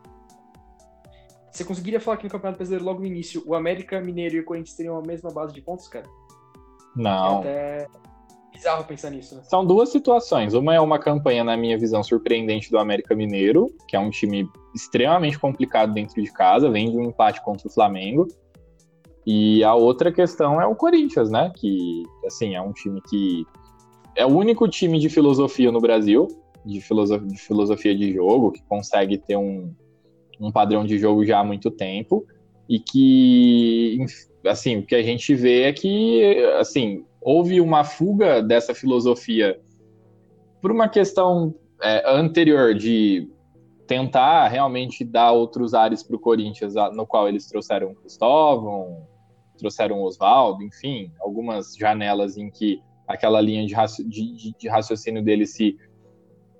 [1.50, 4.44] Você conseguiria falar que no Campeonato Brasileiro, logo no início, o América Mineiro e o
[4.44, 6.06] Corinthians teriam a mesma base de pontos, cara?
[6.94, 7.42] Não.
[7.44, 7.88] É até
[8.52, 9.42] bizarro pensar nisso, né?
[9.44, 10.54] São duas situações.
[10.54, 14.48] Uma é uma campanha, na minha visão, surpreendente do América Mineiro, que é um time
[14.74, 18.28] extremamente complicado dentro de casa, vem de um empate contra o Flamengo.
[19.26, 21.52] E a outra questão é o Corinthians, né?
[21.54, 23.44] Que, assim, é um time que
[24.16, 26.26] é o único time de filosofia no Brasil,
[26.64, 29.72] de filosofia de, filosofia de jogo, que consegue ter um,
[30.40, 32.26] um padrão de jogo já há muito tempo
[32.68, 33.98] e que,
[34.46, 39.60] assim, o que a gente vê é que, assim, houve uma fuga dessa filosofia
[40.62, 43.28] por uma questão é, anterior de
[43.90, 49.04] tentar realmente dar outros ares para o Corinthians, no qual eles trouxeram Cristóvão,
[49.58, 55.44] trouxeram Oswaldo, enfim, algumas janelas em que aquela linha de, raci de, de, raciocínio dele
[55.44, 55.76] se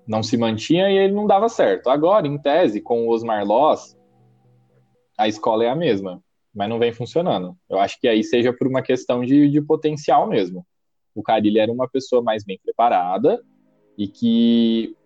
[0.08, 1.88] não se mantinha e ele não dava certo.
[1.88, 3.96] Agora, em tese, com o Osmar Loss,
[5.16, 6.20] a escola é a mesma,
[6.52, 7.56] mas não vem funcionando.
[7.68, 10.66] Eu acho que aí seja por uma questão de, de potencial mesmo.
[11.14, 13.40] O Carilli era uma pessoa mais bem preparada
[13.96, 14.96] e que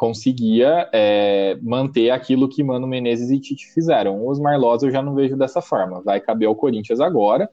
[0.00, 4.18] conseguia é, manter aquilo que Mano Menezes e Tite fizeram.
[4.18, 6.00] O Osmar Loz eu já não vejo dessa forma.
[6.00, 7.50] Vai caber ao Corinthians agora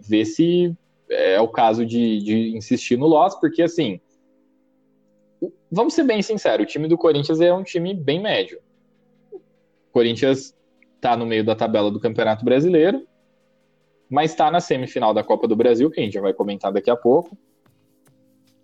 [0.00, 0.74] ver se
[1.10, 4.00] é o caso de, de insistir no Loz, porque assim,
[5.70, 8.58] vamos ser bem sinceros, o time do Corinthians é um time bem médio.
[9.30, 9.38] O
[9.92, 10.56] Corinthians
[10.94, 13.06] está no meio da tabela do Campeonato Brasileiro,
[14.08, 16.88] mas está na semifinal da Copa do Brasil, que a gente já vai comentar daqui
[16.88, 17.36] a pouco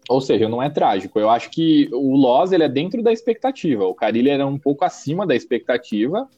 [0.08, 1.18] Ou seja, não é trágico.
[1.18, 3.84] Eu acho que o Loz ele é dentro da expectativa.
[3.84, 6.28] O Carilli era um pouco acima da expectativa.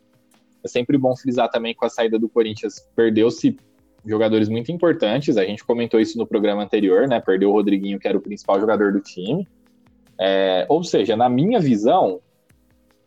[0.62, 3.57] É sempre bom frisar também com a saída do Corinthians, perdeu-se
[4.05, 5.37] jogadores muito importantes.
[5.37, 7.20] A gente comentou isso no programa anterior, né?
[7.20, 9.48] Perdeu o Rodriguinho, que era o principal jogador do time.
[10.18, 12.20] É, ou seja, na minha visão,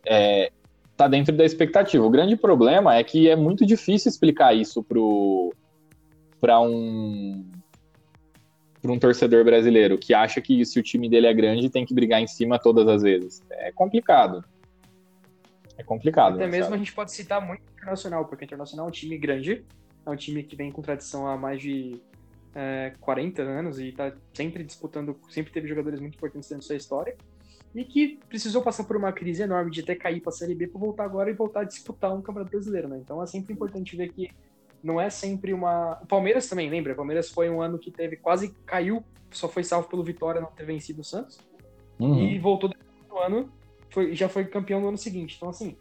[0.06, 0.52] é,
[0.96, 2.04] tá dentro da expectativa.
[2.04, 4.84] O grande problema é que é muito difícil explicar isso
[6.40, 7.46] para um
[8.88, 11.94] para um torcedor brasileiro que acha que se o time dele é grande tem que
[11.94, 13.44] brigar em cima todas as vezes.
[13.52, 14.44] É complicado.
[15.78, 16.36] É complicado.
[16.36, 16.76] Até mesmo sabe?
[16.76, 19.66] a gente pode citar muito o Internacional, porque o Internacional é um time grande,
[20.06, 22.02] é um time que vem com tradição há mais de
[22.56, 26.78] é, 40 anos e está sempre disputando, sempre teve jogadores muito importantes dentro da sua
[26.78, 27.16] história
[27.76, 30.68] e que precisou passar por uma crise enorme de até cair para a Série B
[30.68, 33.00] para voltar agora e voltar a disputar um Campeonato Brasileiro, né?
[33.04, 34.32] Então é sempre importante ver que
[34.84, 36.00] não é sempre uma.
[36.02, 36.94] O Palmeiras também, lembra?
[36.94, 40.52] O Palmeiras foi um ano que teve quase caiu, só foi salvo pelo Vitória não
[40.52, 41.40] ter vencido o Santos.
[42.00, 42.20] Uhum.
[42.20, 42.72] E voltou
[43.10, 43.52] no ano,
[43.90, 45.36] foi, já foi campeão no ano seguinte.
[45.36, 45.76] Então, assim,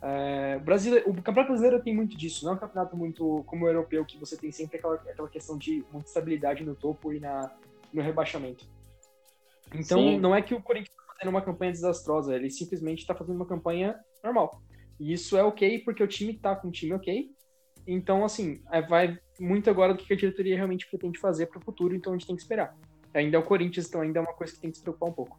[0.00, 2.44] é, brasileiro, o Campeonato Brasileiro tem muito disso.
[2.44, 5.56] Não é um campeonato muito como o europeu, que você tem sempre aquela, aquela questão
[5.56, 7.50] de muita estabilidade no topo e na,
[7.92, 8.66] no rebaixamento.
[9.74, 10.18] Então, Sim.
[10.18, 13.46] não é que o Corinthians está fazendo uma campanha desastrosa, ele simplesmente está fazendo uma
[13.46, 14.62] campanha normal.
[15.00, 17.30] E isso é ok, porque o time está com um time ok,
[17.86, 21.64] então, assim, é, vai muito agora do que a diretoria realmente pretende fazer para o
[21.64, 22.76] futuro, então a gente tem que esperar.
[23.12, 25.12] Ainda é o Corinthians, então ainda é uma coisa que tem que se preocupar um
[25.12, 25.38] pouco.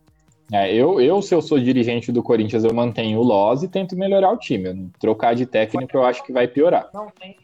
[0.52, 3.96] É, eu, eu, se eu sou dirigente do Corinthians, eu mantenho o Loz e tento
[3.96, 4.92] melhorar o time.
[5.00, 6.90] Trocar de técnico eu acho que vai piorar.
[6.94, 7.38] Não, tem.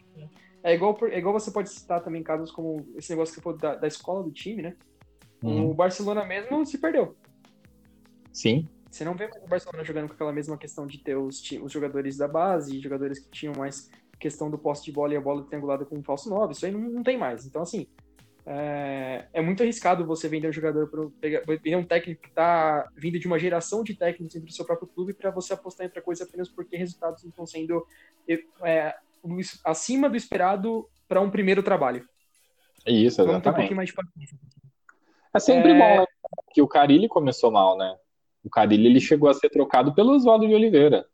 [0.62, 3.58] É igual, é igual você pode citar também casos como esse negócio que você falou
[3.58, 4.76] da, da escola do time, né?
[5.42, 5.70] Uhum.
[5.70, 7.16] O Barcelona mesmo se perdeu.
[8.32, 8.68] Sim.
[8.88, 12.16] Você não vê o Barcelona jogando com aquela mesma questão de ter os, os jogadores
[12.16, 13.90] da base, jogadores que tinham mais
[14.22, 16.70] questão do poste de bola e a bola triangulada com um falso 9, isso aí
[16.70, 17.44] não, não tem mais.
[17.44, 17.88] Então, assim,
[18.46, 23.18] é, é, muito arriscado você vender um jogador para vender um técnico que está vindo
[23.18, 26.02] de uma geração de técnicos dentro do seu próprio clube para você apostar em outra
[26.02, 27.84] coisa apenas porque resultados estão sendo
[28.62, 28.94] é,
[29.64, 32.08] acima do esperado para um primeiro trabalho.
[32.86, 33.26] Isso, exatamente.
[33.26, 34.38] Vamos ter um pouquinho mais de paciência.
[35.34, 35.78] É sempre é...
[35.78, 36.06] bom, né?
[36.52, 37.96] Que o Carilli começou mal, né?
[38.44, 41.06] O Carilli ele chegou a ser trocado pelo Oswaldo de Oliveira.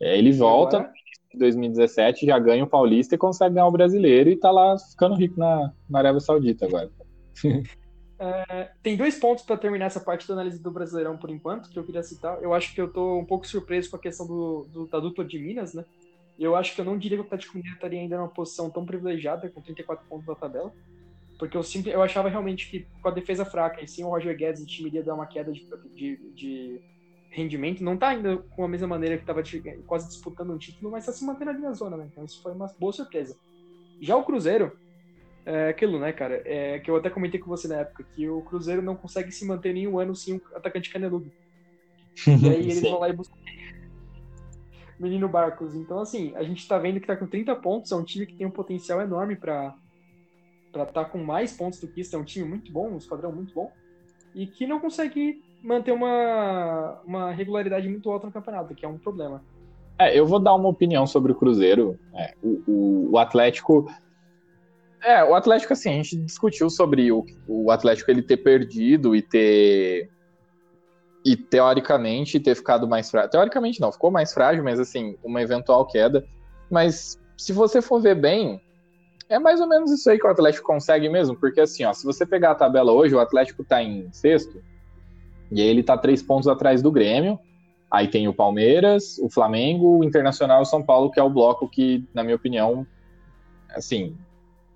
[0.00, 0.92] É, ele volta, agora...
[1.38, 5.38] 2017, já ganha o Paulista e consegue ganhar o Brasileiro e tá lá ficando rico
[5.38, 6.90] na, na Arábia Saudita agora.
[8.18, 11.78] É, tem dois pontos para terminar essa parte da análise do Brasileirão por enquanto, que
[11.78, 12.42] eu queria citar.
[12.42, 15.22] Eu acho que eu tô um pouco surpreso com a questão do, do da dupla
[15.22, 15.84] de Minas, né?
[16.38, 18.84] Eu acho que eu não diria que o Atlético Mineiro estaria ainda numa posição tão
[18.84, 20.72] privilegiada, com 34 pontos na tabela.
[21.38, 24.36] Porque eu, sempre, eu achava realmente que com a defesa fraca e sim o Roger
[24.36, 26.80] Guedes, o time iria dar uma queda de, de, de
[27.30, 29.42] rendimento, não tá ainda com a mesma maneira que estava
[29.86, 32.08] quase disputando um título, mas está se mantendo ali na zona, né?
[32.10, 33.36] Então isso foi uma boa surpresa.
[34.00, 34.72] Já o Cruzeiro,
[35.44, 36.42] é aquilo, né, cara?
[36.44, 39.46] É, que eu até comentei com você na época, que o Cruzeiro não consegue se
[39.46, 41.30] manter nenhum ano sem um atacante caneludo.
[42.26, 43.36] e aí eles vão lá e buscam
[44.98, 45.74] Menino Barcos.
[45.74, 48.34] Então, assim, a gente tá vendo que tá com 30 pontos, é um time que
[48.34, 49.74] tem um potencial enorme para
[50.72, 52.98] para estar tá com mais pontos do que isso, é um time muito bom, um
[52.98, 53.72] esquadrão muito bom,
[54.34, 58.96] e que não consegue manter uma, uma regularidade muito alta no campeonato, que é um
[58.96, 59.42] problema.
[59.98, 61.98] É, eu vou dar uma opinião sobre o Cruzeiro.
[62.14, 63.90] É, o, o, o, Atlético.
[65.02, 69.22] É, o Atlético, assim, a gente discutiu sobre o, o Atlético ele ter perdido e
[69.22, 70.08] ter.
[71.24, 73.30] E teoricamente ter ficado mais frágil.
[73.30, 76.24] Teoricamente não, ficou mais frágil, mas assim, uma eventual queda.
[76.70, 78.60] Mas se você for ver bem,
[79.28, 82.04] é mais ou menos isso aí que o Atlético consegue mesmo, porque assim, ó, se
[82.04, 84.62] você pegar a tabela hoje, o Atlético tá em sexto,
[85.50, 87.38] e aí ele tá três pontos atrás do Grêmio.
[87.90, 91.30] Aí tem o Palmeiras, o Flamengo, o Internacional e o São Paulo, que é o
[91.30, 92.86] bloco que, na minha opinião,
[93.70, 94.16] assim,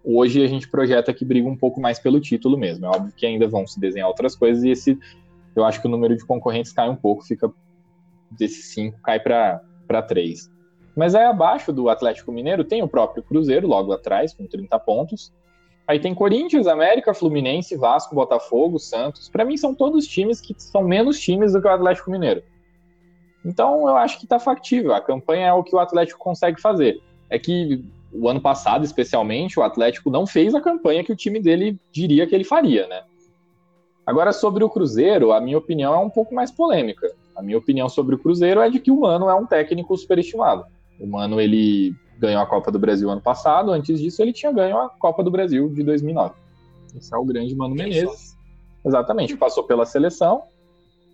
[0.04, 2.87] hoje a gente projeta que briga um pouco mais pelo título mesmo.
[2.87, 4.98] É óbvio que ainda vão se desenhar outras coisas e esse,
[5.56, 7.52] eu acho que o número de concorrentes cai um pouco, fica
[8.30, 10.50] desses cinco cai para três.
[10.96, 15.33] Mas aí abaixo do Atlético Mineiro tem o próprio Cruzeiro, logo atrás, com 30 pontos.
[15.90, 19.29] Aí tem Corinthians, América, Fluminense, Vasco, Botafogo, Santos.
[19.29, 22.44] Para mim são todos times que são menos times do que o Atlético Mineiro.
[23.44, 24.94] Então eu acho que tá factível.
[24.94, 27.03] A campanha é o que o Atlético consegue fazer.
[27.29, 31.40] É que o ano passado, especialmente, o Atlético não fez a campanha que o time
[31.40, 33.03] dele diria que ele faria, né?
[34.07, 37.12] Agora, sobre o Cruzeiro, a minha opinião é um pouco mais polêmica.
[37.35, 40.64] A minha opinião sobre o Cruzeiro é de que o Mano é um técnico superestimado.
[41.00, 43.72] O Mano, ele ganhou a Copa do Brasil ano passado.
[43.72, 46.35] Antes disso, ele tinha ganho a Copa do Brasil de 2009.
[46.94, 48.37] Esse é o grande Mano Menezes.
[48.85, 50.42] Exatamente, passou pela seleção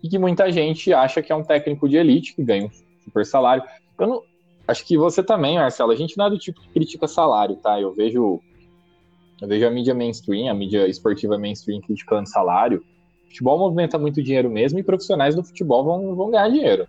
[0.03, 2.69] e que muita gente acha que é um técnico de elite que ganha um
[3.03, 3.63] super salário.
[3.99, 4.21] Eu não,
[4.67, 7.79] acho que você também, Marcelo, a gente não é do tipo que critica salário, tá?
[7.79, 8.39] Eu vejo
[9.41, 12.83] Eu vejo a mídia mainstream, a mídia esportiva mainstream criticando salário.
[13.25, 16.87] O futebol movimenta muito dinheiro mesmo e profissionais do futebol vão, vão ganhar dinheiro.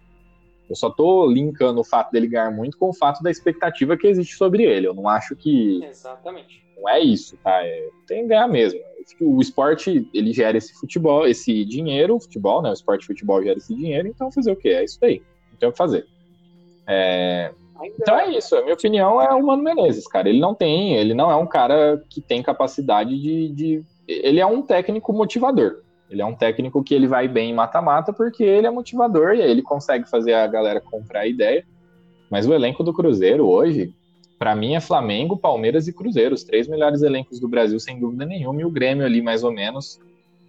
[0.69, 4.07] Eu só tô linkando o fato dele ganhar muito com o fato da expectativa que
[4.07, 4.87] existe sobre ele.
[4.87, 5.83] Eu não acho que.
[5.85, 6.63] Exatamente.
[6.77, 7.65] Não é isso, tá?
[7.65, 8.81] É, tem que ganhar mesmo.
[9.21, 12.71] O esporte, ele gera esse futebol, esse dinheiro, o futebol, né?
[12.71, 14.69] O esporte futebol gera esse dinheiro, então fazer o quê?
[14.69, 15.23] É isso aí.
[15.51, 16.07] Não tem o que fazer.
[16.87, 17.51] É...
[17.99, 18.57] Então é isso.
[18.57, 20.29] A minha opinião é o Mano Menezes, cara.
[20.29, 23.49] Ele não tem, ele não é um cara que tem capacidade de.
[23.49, 23.83] de...
[24.07, 25.83] Ele é um técnico motivador.
[26.11, 29.43] Ele é um técnico que ele vai bem em mata-mata porque ele é motivador e
[29.43, 31.65] aí ele consegue fazer a galera comprar a ideia.
[32.31, 33.93] Mas o elenco do Cruzeiro hoje,
[34.39, 38.25] para mim, é Flamengo, Palmeiras e Cruzeiro, os três melhores elencos do Brasil, sem dúvida
[38.25, 39.99] nenhuma, e o Grêmio ali, mais ou menos,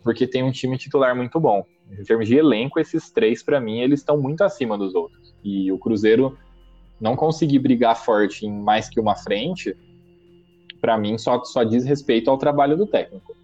[0.04, 1.66] porque tem um time titular muito bom.
[1.92, 5.34] Em termos de elenco, esses três, para mim, eles estão muito acima dos outros.
[5.44, 6.38] E o Cruzeiro
[7.00, 9.76] não conseguir brigar forte em mais que uma frente,
[10.80, 13.36] para mim, só, só diz respeito ao trabalho do técnico.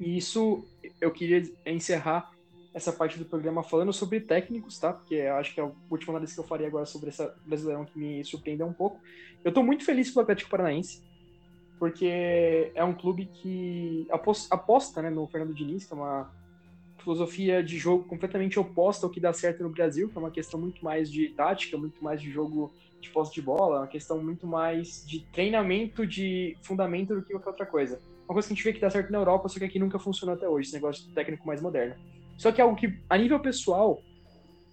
[0.00, 0.64] E isso
[1.00, 2.32] eu queria encerrar
[2.72, 4.92] essa parte do programa falando sobre técnicos, tá?
[4.92, 7.84] Porque eu acho que é a última análise que eu faria agora sobre essa Brasileirão
[7.84, 9.00] que me surpreendeu um pouco.
[9.44, 11.02] Eu tô muito feliz pelo Atlético Paranaense,
[11.78, 14.06] porque é um clube que
[14.50, 16.30] aposta né, no Fernando Diniz, que é uma
[16.98, 20.60] filosofia de jogo completamente oposta ao que dá certo no Brasil, que é uma questão
[20.60, 24.46] muito mais de tática, muito mais de jogo de posse de bola, uma questão muito
[24.46, 28.64] mais de treinamento de fundamento do que qualquer outra coisa uma coisa que a gente
[28.64, 31.10] vê que dá certo na Europa, só que aqui nunca funcionou até hoje, esse negócio
[31.14, 31.94] técnico mais moderno.
[32.36, 34.02] Só que é algo que, a nível pessoal,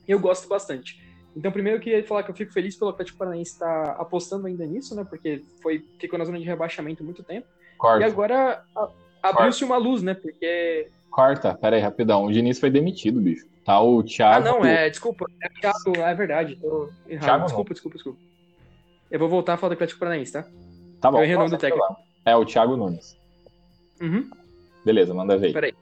[0.06, 1.02] eu gosto bastante.
[1.36, 4.65] Então, primeiro eu queria falar que eu fico feliz pelo Atlético Paranaense estar apostando ainda
[4.65, 5.06] nisso, né?
[5.10, 7.48] Porque foi, ficou na zona de rebaixamento muito tempo.
[7.78, 8.06] Corta.
[8.06, 8.63] E agora
[9.22, 10.13] abriu-se uma luz, né?
[10.13, 10.89] Porque.
[11.10, 12.26] Corta, pera aí, rapidão.
[12.26, 13.46] O Diniz foi demitido, bicho.
[13.65, 14.48] Tá o Thiago.
[14.48, 15.26] Ah, não, é, desculpa.
[15.41, 16.56] É o Thiago, é verdade.
[16.58, 17.26] Tô errado.
[17.26, 18.20] Thiago desculpa, desculpa, desculpa.
[19.10, 20.46] Eu vou voltar a falar do Atlético Paranaense, tá?
[21.02, 21.18] Tá bom.
[21.18, 21.98] Eu errei o nome do técnico.
[22.26, 23.18] É o Thiago Nunes.
[24.02, 24.30] Uhum.
[24.84, 25.54] Beleza, manda ver.
[25.54, 25.74] Peraí.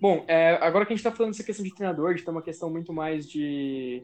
[0.00, 2.42] Bom, é, agora que a gente está falando dessa questão de treinador, de ter uma
[2.42, 4.02] questão muito mais de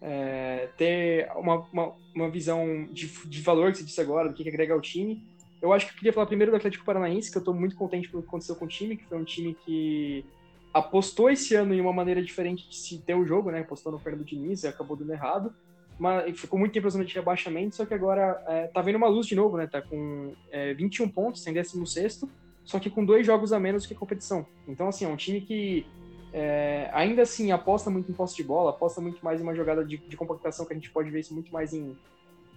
[0.00, 4.42] é, ter uma, uma, uma, visão de, de valor que você disse agora, do que,
[4.42, 5.22] que agrega ao time,
[5.62, 8.08] eu acho que eu queria falar primeiro do Atlético Paranaense, que eu estou muito contente
[8.08, 10.24] pelo que aconteceu com o time, que foi um time que
[10.72, 13.60] apostou esse ano em uma maneira diferente de se ter o jogo, né?
[13.60, 15.54] Apostou no Fernando Diniz e acabou dando errado
[15.98, 19.08] mas ficou muito tempo na zona de rebaixamento, só que agora é, tá vendo uma
[19.08, 19.66] luz de novo, né?
[19.66, 22.24] Tá com é, 21 pontos, tem 16
[22.64, 24.46] só que com dois jogos a menos que a competição.
[24.66, 25.86] Então, assim, é um time que
[26.34, 29.82] é, ainda assim aposta muito em posse de bola, aposta muito mais em uma jogada
[29.82, 31.96] de, de compactação, que a gente pode ver isso muito mais em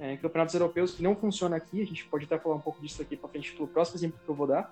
[0.01, 1.81] é, campeonatos europeus, que não funciona aqui.
[1.81, 4.29] A gente pode até falar um pouco disso aqui para frente pelo próximo exemplo que
[4.29, 4.69] eu vou dar.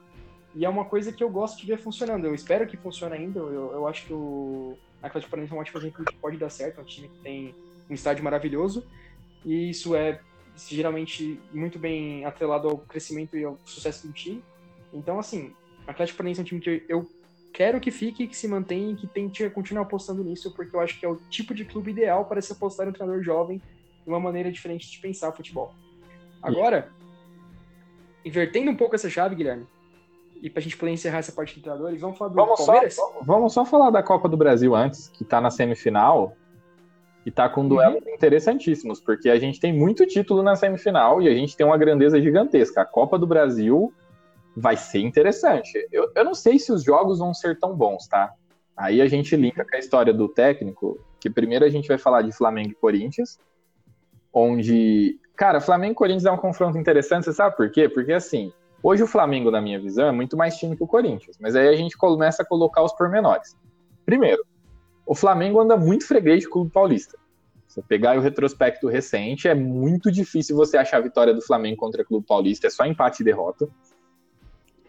[0.53, 2.25] E é uma coisa que eu gosto de ver funcionando.
[2.25, 3.39] Eu espero que funcione ainda.
[3.39, 6.79] Eu, eu acho que o Atlético Paranaense é um ótimo exemplo que pode dar certo.
[6.79, 7.55] É um time que tem
[7.89, 8.85] um estádio maravilhoso,
[9.45, 10.19] e isso é
[10.55, 14.43] geralmente muito bem atrelado ao crescimento e ao sucesso do time.
[14.93, 15.53] Então, assim,
[15.87, 17.09] o Atlético Paranaense é um time que eu
[17.53, 20.99] quero que fique, que se mantenha e que tente continuar apostando nisso, porque eu acho
[20.99, 23.61] que é o tipo de clube ideal para se apostar em um treinador jovem
[24.03, 25.73] de uma maneira diferente de pensar futebol.
[26.41, 26.91] Agora,
[28.23, 29.67] invertendo um pouco essa chave, Guilherme,
[30.41, 32.95] e para a gente poder encerrar essa parte de treinadores, vamos falar do vamos Palmeiras?
[32.95, 36.35] Só, vamos só falar da Copa do Brasil antes, que está na semifinal.
[37.29, 38.15] E tá com duelos uhum.
[38.15, 42.19] interessantíssimos, porque a gente tem muito título na semifinal e a gente tem uma grandeza
[42.19, 42.81] gigantesca.
[42.81, 43.93] A Copa do Brasil
[44.57, 45.87] vai ser interessante.
[45.91, 48.33] Eu, eu não sei se os jogos vão ser tão bons, tá?
[48.75, 52.23] Aí a gente linka com a história do técnico, que primeiro a gente vai falar
[52.23, 53.37] de Flamengo e Corinthians,
[54.33, 57.87] onde, cara, Flamengo e Corinthians é um confronto interessante, você sabe por quê?
[57.87, 61.37] Porque assim, hoje o Flamengo, na minha visão, é muito mais time que o Corinthians,
[61.39, 63.55] mas aí a gente começa a colocar os pormenores.
[64.03, 64.43] Primeiro,
[65.05, 67.18] o Flamengo anda muito freguês de Clube Paulista.
[67.69, 72.01] Você pegar o retrospecto recente, é muito difícil você achar a vitória do Flamengo contra
[72.01, 73.69] o Clube Paulista, é só empate e derrota.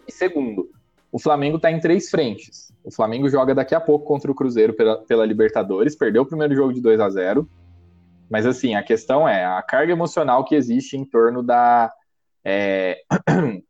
[0.08, 0.70] E segundo,
[1.12, 2.72] o Flamengo está em três frentes.
[2.82, 6.54] O Flamengo joga daqui a pouco contra o Cruzeiro pela, pela Libertadores, perdeu o primeiro
[6.54, 7.48] jogo de 2 a 0
[8.30, 11.92] mas assim, a questão é a carga emocional que existe em torno da.
[12.44, 13.02] É,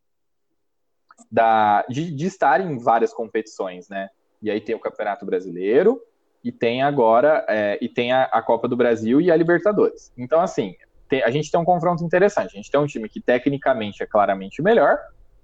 [1.33, 4.11] da de, de estar em várias competições, né?
[4.43, 5.99] E aí tem o Campeonato Brasileiro,
[6.43, 10.13] e tem agora é, e tem a, a, Copa do Brasil e a Libertadores.
[10.17, 10.75] Então, assim,
[11.09, 12.53] tem, a gente tem um confronto interessante.
[12.53, 14.99] A gente tem um time que tecnicamente é claramente melhor,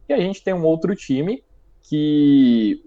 [0.09, 1.45] e a gente tem um outro time
[1.83, 2.83] que.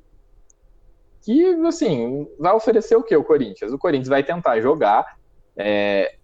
[1.22, 3.72] que, assim, vai oferecer o que o Corinthians?
[3.72, 5.18] O Corinthians vai tentar jogar
[5.56, 6.16] é,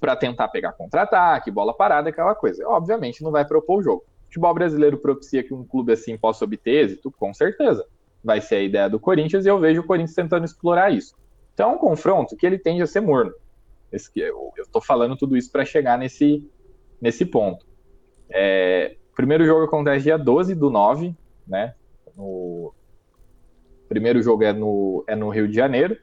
[0.00, 2.66] para tentar pegar contra-ataque, bola parada, aquela coisa.
[2.68, 4.04] Obviamente não vai propor o jogo.
[4.22, 7.10] O futebol brasileiro propicia que um clube assim possa obter êxito?
[7.12, 7.86] Com certeza
[8.24, 11.14] vai ser a ideia do Corinthians, e eu vejo o Corinthians tentando explorar isso.
[11.52, 13.32] Então é um confronto que ele tende a ser morno.
[13.92, 16.42] Esse, eu estou falando tudo isso para chegar nesse,
[17.00, 17.64] nesse ponto.
[18.30, 21.14] É, primeiro jogo acontece dia 12 do 9,
[21.46, 21.74] né?
[22.16, 22.74] No...
[23.88, 25.96] Primeiro jogo é no, é no Rio de Janeiro.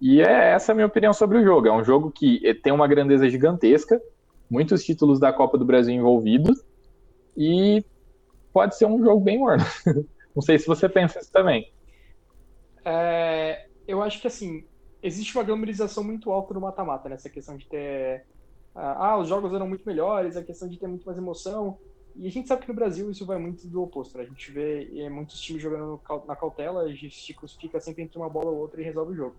[0.00, 1.66] E é essa a minha opinião sobre o jogo.
[1.66, 4.00] É um jogo que tem uma grandeza gigantesca,
[4.48, 6.62] muitos títulos da Copa do Brasil envolvidos,
[7.36, 7.84] e
[8.52, 9.64] pode ser um jogo bem morno.
[10.34, 11.72] Não sei se você pensa isso também.
[12.84, 14.64] É, eu acho que assim,
[15.02, 18.24] existe uma glamorização muito alta no mata-mata, nessa questão de ter.
[18.74, 21.78] Ah, os jogos eram muito melhores, a questão de ter muito mais emoção.
[22.16, 24.16] E a gente sabe que no Brasil isso vai muito do oposto.
[24.16, 24.24] Né?
[24.24, 28.28] A gente vê é, muitos times jogando na cautela, a gente fica sempre entre uma
[28.28, 29.36] bola ou outra e resolve o jogo.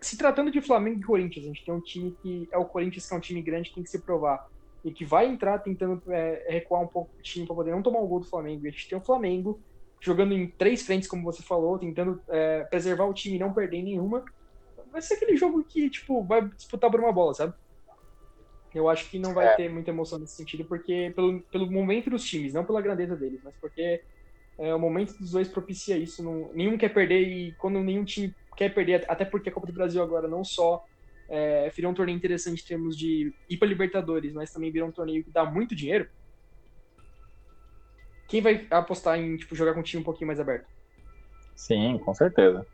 [0.00, 3.06] Se tratando de Flamengo e Corinthians, a gente tem um time que é o Corinthians,
[3.06, 4.48] que é um time grande, que tem que se provar.
[4.84, 8.00] E que vai entrar tentando é, recuar um pouco o time para poder não tomar
[8.00, 8.64] o gol do Flamengo.
[8.64, 9.60] E a gente tem o Flamengo
[10.00, 13.82] jogando em três frentes, como você falou, tentando é, preservar o time e não perder
[13.82, 14.24] nenhuma.
[14.90, 17.54] Vai ser aquele jogo que, tipo, vai disputar por uma bola, sabe?
[18.74, 19.56] Eu acho que não vai é.
[19.56, 23.40] ter muita emoção nesse sentido, porque pelo, pelo momento dos times, não pela grandeza deles,
[23.42, 24.02] mas porque
[24.58, 26.22] é, o momento dos dois propicia isso.
[26.22, 29.72] Não, nenhum quer perder e quando nenhum time quer perder, até porque a Copa do
[29.72, 30.84] Brasil agora não só
[31.28, 34.92] é, virou um torneio interessante em termos de ir para Libertadores, mas também virou um
[34.92, 36.08] torneio que dá muito dinheiro.
[38.28, 40.66] Quem vai apostar em tipo, jogar com um time um pouquinho mais aberto?
[41.56, 42.64] Sim, com certeza.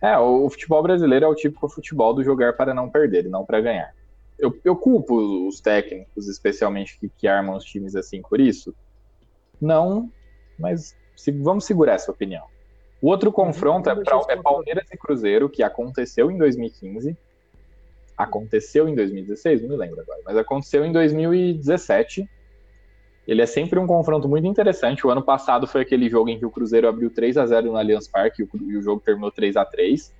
[0.00, 3.44] É, o futebol brasileiro é o típico futebol do jogar para não perder e não
[3.44, 3.92] para ganhar
[4.38, 8.74] eu, eu culpo os técnicos, especialmente que, que armam os times assim por isso?
[9.60, 10.10] Não,
[10.58, 12.44] mas se, vamos segurar essa opinião.
[13.00, 17.16] O outro confronto é, pra, é Palmeiras e Cruzeiro, que aconteceu em 2015.
[18.16, 22.28] Aconteceu em 2016, não me lembro agora, mas aconteceu em 2017.
[23.26, 25.06] Ele é sempre um confronto muito interessante.
[25.06, 27.76] O ano passado foi aquele jogo em que o Cruzeiro abriu 3 a 0 no
[27.76, 30.12] Allianz Parque e o, jogo terminou 3 a 3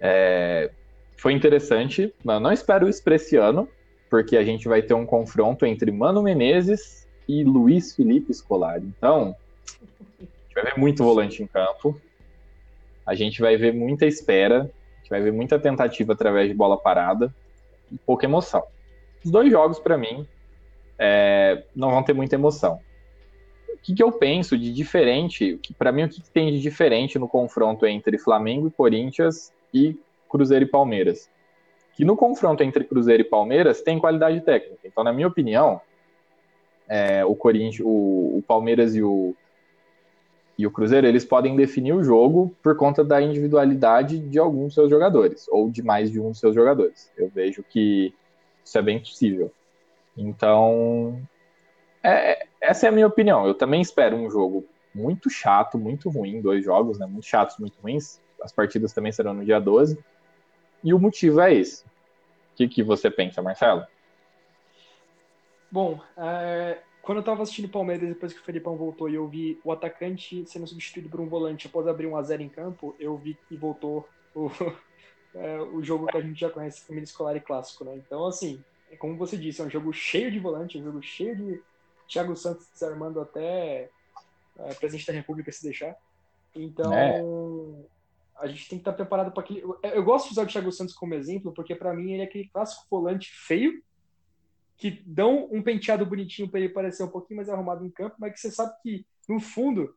[0.00, 0.70] é,
[1.16, 2.14] foi interessante.
[2.24, 3.68] Mas não espero isso para esse ano,
[4.08, 8.86] porque a gente vai ter um confronto entre Mano Menezes e Luiz Felipe Scolari.
[8.86, 9.34] Então,
[10.18, 12.00] a gente vai ver muito volante em campo.
[13.04, 14.62] A gente vai ver muita espera.
[14.62, 17.34] A gente vai ver muita tentativa através de bola parada
[17.90, 18.62] e pouca emoção.
[19.24, 20.26] Os dois jogos, para mim,
[21.02, 22.78] é, não vão ter muita emoção.
[23.72, 25.58] O que, que eu penso de diferente?
[25.78, 29.98] Para mim, o que, que tem de diferente no confronto entre Flamengo e Corinthians e
[30.28, 31.30] Cruzeiro e Palmeiras.
[31.94, 34.80] Que no confronto entre Cruzeiro e Palmeiras tem qualidade técnica.
[34.84, 35.80] Então, na minha opinião,
[36.86, 39.34] é, o Corinthians, o, o Palmeiras e o,
[40.58, 44.90] e o Cruzeiro, eles podem definir o jogo por conta da individualidade de alguns seus
[44.90, 47.10] jogadores, ou de mais de um dos seus jogadores.
[47.16, 48.12] Eu vejo que
[48.62, 49.50] isso é bem possível.
[50.16, 51.20] Então,
[52.02, 53.46] é, essa é a minha opinião.
[53.46, 57.80] Eu também espero um jogo muito chato, muito ruim, dois jogos, né, muito chatos, muito
[57.80, 58.20] ruins.
[58.42, 59.98] As partidas também serão no dia 12.
[60.82, 61.84] E o motivo é esse.
[61.84, 63.86] O que, que você pensa, Marcelo?
[65.70, 69.26] Bom, é, quando eu estava assistindo o Palmeiras, depois que o Felipão voltou e eu
[69.28, 72.94] vi o atacante sendo substituído por um volante após abrir um a 0 em campo,
[72.98, 74.50] eu vi que voltou o,
[75.34, 77.94] é, o jogo que a gente já conhece, família escolar e clássico, né?
[77.96, 81.02] Então, assim, é como você disse, é um jogo cheio de volante, é um jogo
[81.02, 81.62] cheio de
[82.08, 83.90] Thiago Santos desarmando até
[84.58, 85.96] é, presidente da República se deixar.
[86.54, 87.22] Então, é
[88.40, 89.62] a gente tem que estar preparado para aquele.
[89.82, 92.48] Eu gosto de usar o Thiago Santos como exemplo, porque para mim ele é aquele
[92.48, 93.82] clássico volante feio,
[94.76, 98.32] que dão um penteado bonitinho para ele parecer um pouquinho mais arrumado em campo, mas
[98.32, 99.94] que você sabe que, no fundo,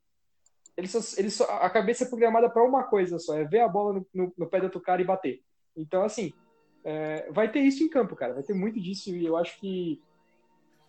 [0.75, 3.67] ele só, ele só, a cabeça é programada para uma coisa só, é ver a
[3.67, 5.41] bola no, no, no pé do outro cara e bater.
[5.75, 6.33] Então, assim,
[6.83, 10.01] é, vai ter isso em campo, cara, vai ter muito disso, e eu acho que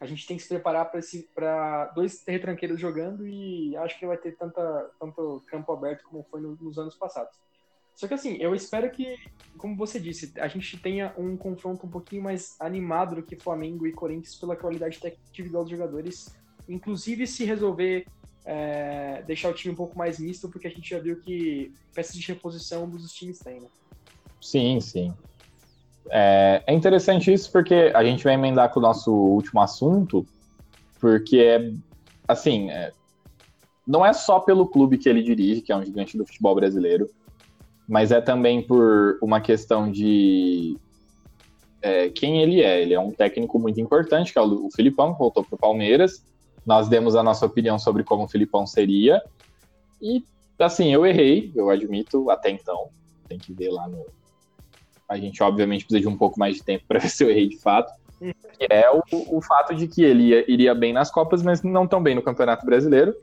[0.00, 0.90] a gente tem que se preparar
[1.34, 6.40] para dois retranqueiros jogando e acho que vai ter tanta, tanto campo aberto como foi
[6.40, 7.32] no, nos anos passados.
[7.94, 9.16] Só que assim, eu espero que,
[9.56, 13.86] como você disse, a gente tenha um confronto um pouquinho mais animado do que Flamengo
[13.86, 16.32] e Corinthians pela qualidade técnica dos jogadores.
[16.68, 18.06] Inclusive se resolver
[18.44, 22.14] é, deixar o time um pouco mais misto, porque a gente já viu que peças
[22.14, 23.68] de reposição ambos os times têm, né?
[24.40, 25.14] Sim, sim.
[26.10, 30.26] É, é interessante isso porque a gente vai emendar com o nosso último assunto,
[31.00, 31.72] porque é
[32.26, 32.92] assim, é,
[33.86, 37.08] não é só pelo clube que ele dirige, que é um gigante do futebol brasileiro,
[37.86, 40.78] mas é também por uma questão de
[41.82, 42.80] é, quem ele é.
[42.80, 45.58] Ele é um técnico muito importante, que é o, o Filipão, que voltou para o
[45.58, 46.24] Palmeiras.
[46.64, 49.22] Nós demos a nossa opinião sobre como o Filipão seria.
[50.00, 50.24] E,
[50.58, 52.88] assim, eu errei, eu admito, até então.
[53.28, 54.06] Tem que ver lá no,
[55.08, 57.48] a gente obviamente precisa de um pouco mais de tempo para ver se eu errei
[57.48, 61.42] de fato, que é o, o fato de que ele ia, iria bem nas Copas,
[61.42, 63.14] mas não tão bem no Campeonato Brasileiro.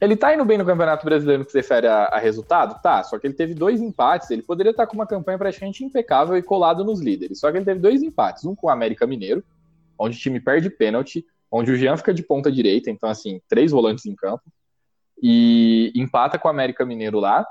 [0.00, 2.80] Ele tá indo bem no Campeonato Brasileiro no que se refere a, a, resultado?
[2.82, 6.36] Tá, só que ele teve dois empates, ele poderia estar com uma campanha praticamente impecável
[6.36, 7.40] e colado nos líderes.
[7.40, 9.42] Só que ele teve dois empates, um com o América Mineiro,
[9.98, 13.70] onde o time perde pênalti, onde o Jean fica de ponta direita, então assim, três
[13.70, 14.42] volantes em campo,
[15.22, 17.46] e empata com o América Mineiro lá.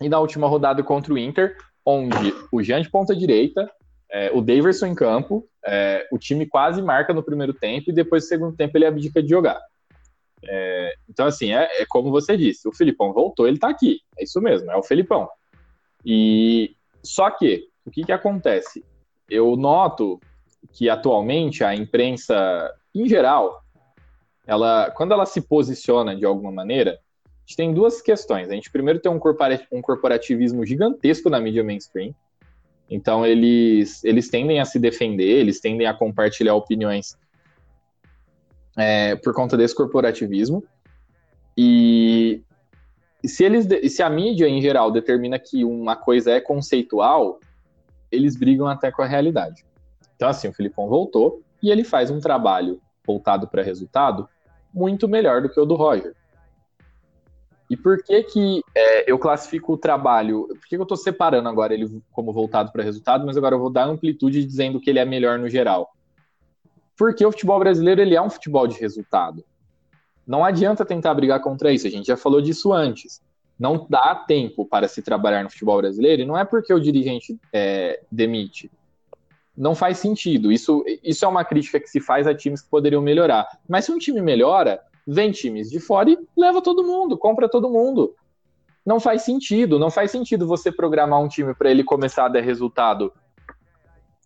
[0.00, 1.56] E na última rodada contra o Inter,
[1.88, 3.70] onde o Jean de ponta direita,
[4.10, 8.24] é, o Daverson em campo, é, o time quase marca no primeiro tempo e depois
[8.24, 9.58] no segundo tempo ele abdica de jogar.
[10.46, 14.00] É, então, assim, é, é, como você disse, o Filipão voltou, ele tá aqui.
[14.18, 15.28] É isso mesmo, é o Filipão.
[16.04, 18.84] E só que, o que que acontece?
[19.28, 20.20] Eu noto
[20.72, 23.62] que atualmente a imprensa, em geral,
[24.46, 26.98] ela, quando ela se posiciona de alguma maneira,
[27.48, 28.50] gente tem duas questões.
[28.50, 29.18] A gente primeiro tem um,
[29.80, 32.14] corporativismo gigantesco na mídia mainstream.
[32.90, 37.16] Então eles, eles tendem a se defender, eles tendem a compartilhar opiniões
[38.76, 40.62] é, por conta desse corporativismo.
[41.56, 42.42] E
[43.24, 47.40] se, eles, se a mídia em geral determina que uma coisa é conceitual,
[48.12, 49.64] eles brigam até com a realidade.
[50.16, 54.28] Então, assim, o Filipão voltou e ele faz um trabalho voltado para resultado
[54.72, 56.14] muito melhor do que o do Roger.
[57.70, 60.46] E por que que é, eu classifico o trabalho?
[60.48, 63.58] Por que, que eu estou separando agora ele como voltado para resultado, mas agora eu
[63.58, 65.90] vou dar amplitude dizendo que ele é melhor no geral?
[66.96, 69.44] Porque o futebol brasileiro ele é um futebol de resultado.
[70.26, 71.86] Não adianta tentar brigar contra isso.
[71.86, 73.20] A gente já falou disso antes.
[73.58, 76.22] Não dá tempo para se trabalhar no futebol brasileiro.
[76.22, 78.70] E não é porque o dirigente é, demite
[79.58, 80.52] não faz sentido.
[80.52, 83.46] Isso, isso é uma crítica que se faz a times que poderiam melhorar.
[83.68, 84.80] Mas se um time melhora,
[85.10, 88.14] vem times de fora e leva todo mundo, compra todo mundo.
[88.84, 89.78] Não faz sentido.
[89.78, 93.10] Não faz sentido você programar um time para ele começar a dar resultado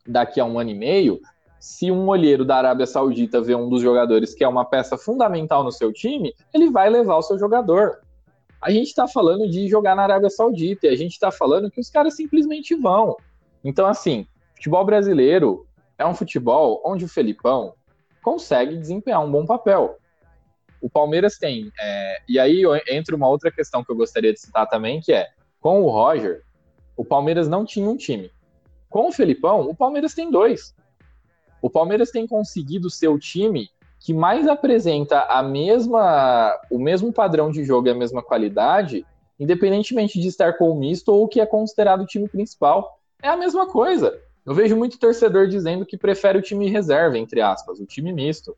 [0.05, 1.21] daqui a um ano e meio.
[1.61, 5.63] Se um olheiro da Arábia Saudita vê um dos jogadores que é uma peça fundamental
[5.63, 8.01] no seu time, ele vai levar o seu jogador.
[8.61, 11.81] A gente está falando de jogar na Arábia Saudita e a gente está falando que
[11.81, 13.17] os caras simplesmente vão.
[13.63, 14.27] Então, assim,
[14.57, 15.65] futebol brasileiro
[15.97, 17.75] é um futebol onde o Felipão
[18.23, 19.99] consegue desempenhar um bom papel.
[20.83, 21.71] O Palmeiras tem.
[21.81, 25.29] É, e aí entra uma outra questão que eu gostaria de citar também, que é,
[25.61, 26.43] com o Roger,
[26.97, 28.31] o Palmeiras não tinha um time.
[28.91, 30.75] Com o Felipão, o Palmeiras tem dois.
[31.63, 33.71] O Palmeiras tem conseguido ser o time
[34.01, 39.07] que mais apresenta a mesma, o mesmo padrão de jogo e a mesma qualidade,
[39.39, 42.99] independentemente de estar com o misto ou o que é considerado o time principal.
[43.23, 44.21] É a mesma coisa.
[44.45, 48.57] Eu vejo muito torcedor dizendo que prefere o time reserva, entre aspas, o time misto.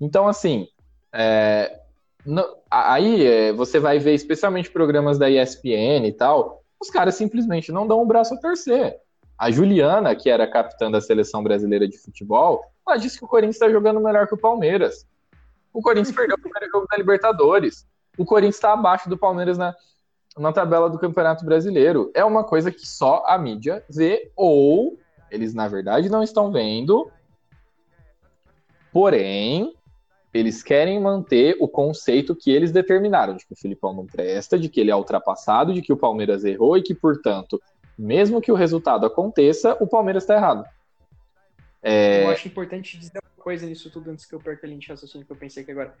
[0.00, 0.66] Então, assim,
[1.12, 1.80] é,
[2.70, 7.86] aí é, você vai ver, especialmente programas da ESPN e tal, os caras simplesmente não
[7.86, 8.98] dão o braço a torcer.
[9.36, 13.56] A Juliana, que era capitã da seleção brasileira de futebol, ela disse que o Corinthians
[13.56, 15.06] está jogando melhor que o Palmeiras.
[15.72, 17.86] O Corinthians perdeu o primeiro jogo da Libertadores.
[18.16, 19.74] O Corinthians está abaixo do Palmeiras na,
[20.36, 22.10] na tabela do Campeonato Brasileiro.
[22.14, 24.98] É uma coisa que só a mídia vê, ou
[25.30, 27.10] eles na verdade não estão vendo.
[28.92, 29.74] Porém,
[30.32, 34.68] eles querem manter o conceito que eles determinaram, de que o Filipão não presta, de
[34.68, 37.60] que ele é ultrapassado, de que o Palmeiras errou e que, portanto,
[37.98, 40.64] mesmo que o resultado aconteça, o Palmeiras está errado.
[41.82, 42.24] É...
[42.24, 44.88] Eu acho importante dizer uma coisa nisso tudo antes que eu perca a linha de
[44.88, 45.94] raciocínio que eu pensei aqui agora.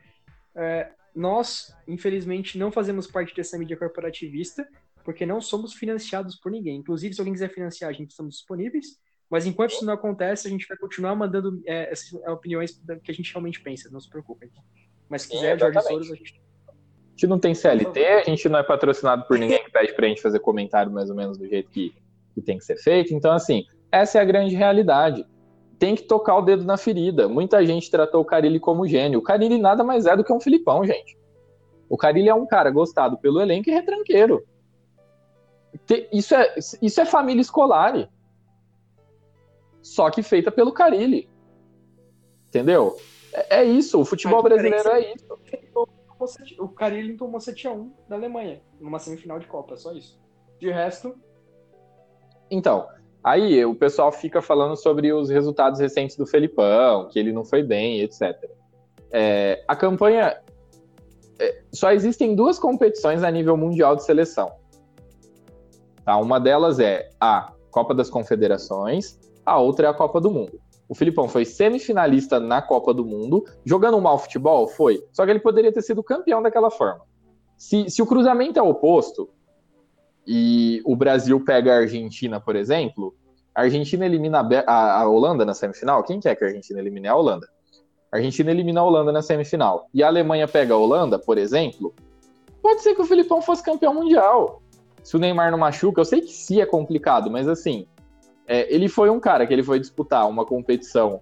[0.54, 4.68] É, nós, infelizmente, não fazemos parte dessa mídia corporativista,
[5.04, 6.76] porque não somos financiados por ninguém.
[6.76, 8.98] Inclusive, se alguém quiser financiar, a gente estamos disponíveis.
[9.30, 13.14] Mas enquanto isso não acontece, a gente vai continuar mandando é, essas opiniões que a
[13.14, 14.50] gente realmente pensa, não se preocupem.
[15.08, 16.40] Mas se quiser, é, Jorge Soros, a gente.
[16.68, 20.06] A gente não tem CLT, a gente não é patrocinado por ninguém que pede pra
[20.06, 21.92] gente fazer comentário mais ou menos do jeito que,
[22.32, 23.12] que tem que ser feito.
[23.12, 25.26] Então, assim, essa é a grande realidade
[25.78, 27.28] tem que tocar o dedo na ferida.
[27.28, 29.20] Muita gente tratou o Carilli como gênio.
[29.20, 31.16] O Carilli nada mais é do que um Filipão, gente.
[31.88, 34.44] O Carilli é um cara gostado pelo elenco e retranqueiro.
[36.12, 38.08] Isso é, isso é família escolar.
[39.82, 41.28] Só que feita pelo Carilli.
[42.48, 42.96] Entendeu?
[43.32, 44.00] É, é isso.
[44.00, 45.38] O futebol brasileiro é isso.
[46.58, 50.18] O Carilli tomou 7x1 da Alemanha, numa semifinal de Copa, só isso.
[50.58, 51.14] De resto.
[52.50, 52.88] Então,
[53.22, 57.62] Aí o pessoal fica falando sobre os resultados recentes do Felipão, que ele não foi
[57.62, 58.32] bem, etc.
[59.10, 60.40] É, a campanha.
[61.38, 64.50] É, só existem duas competições a nível mundial de seleção.
[66.04, 66.16] Tá?
[66.16, 69.18] Uma delas é a Copa das Confederações,
[69.48, 70.60] a outra é a Copa do Mundo.
[70.88, 74.66] O Filipão foi semifinalista na Copa do Mundo, jogando um mau futebol?
[74.68, 75.04] Foi.
[75.12, 77.02] Só que ele poderia ter sido campeão daquela forma.
[77.56, 79.28] Se, se o cruzamento é oposto,
[80.26, 83.14] e o Brasil pega a Argentina, por exemplo,
[83.54, 86.04] a Argentina elimina a, a Holanda na semifinal.
[86.04, 87.48] Quem quer que a Argentina elimine a Holanda?
[88.12, 89.88] A Argentina elimina a Holanda na semifinal.
[89.92, 91.94] E a Alemanha pega a Holanda, por exemplo.
[92.62, 94.62] Pode ser que o Filipão fosse campeão mundial.
[95.02, 97.86] Se o Neymar não machuca, eu sei que sim é complicado, mas assim,
[98.48, 101.20] é, ele foi um cara que ele foi disputar uma competição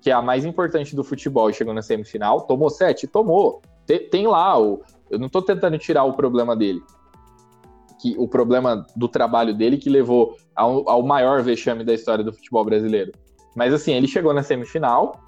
[0.00, 3.06] que é a mais importante do futebol e chegou na semifinal, tomou sete?
[3.06, 3.62] Tomou.
[3.86, 6.82] Tem, tem lá, o, eu não estou tentando tirar o problema dele.
[7.98, 12.34] Que, o problema do trabalho dele que levou ao, ao maior vexame da história do
[12.34, 13.12] futebol brasileiro.
[13.56, 15.20] Mas assim, ele chegou na semifinal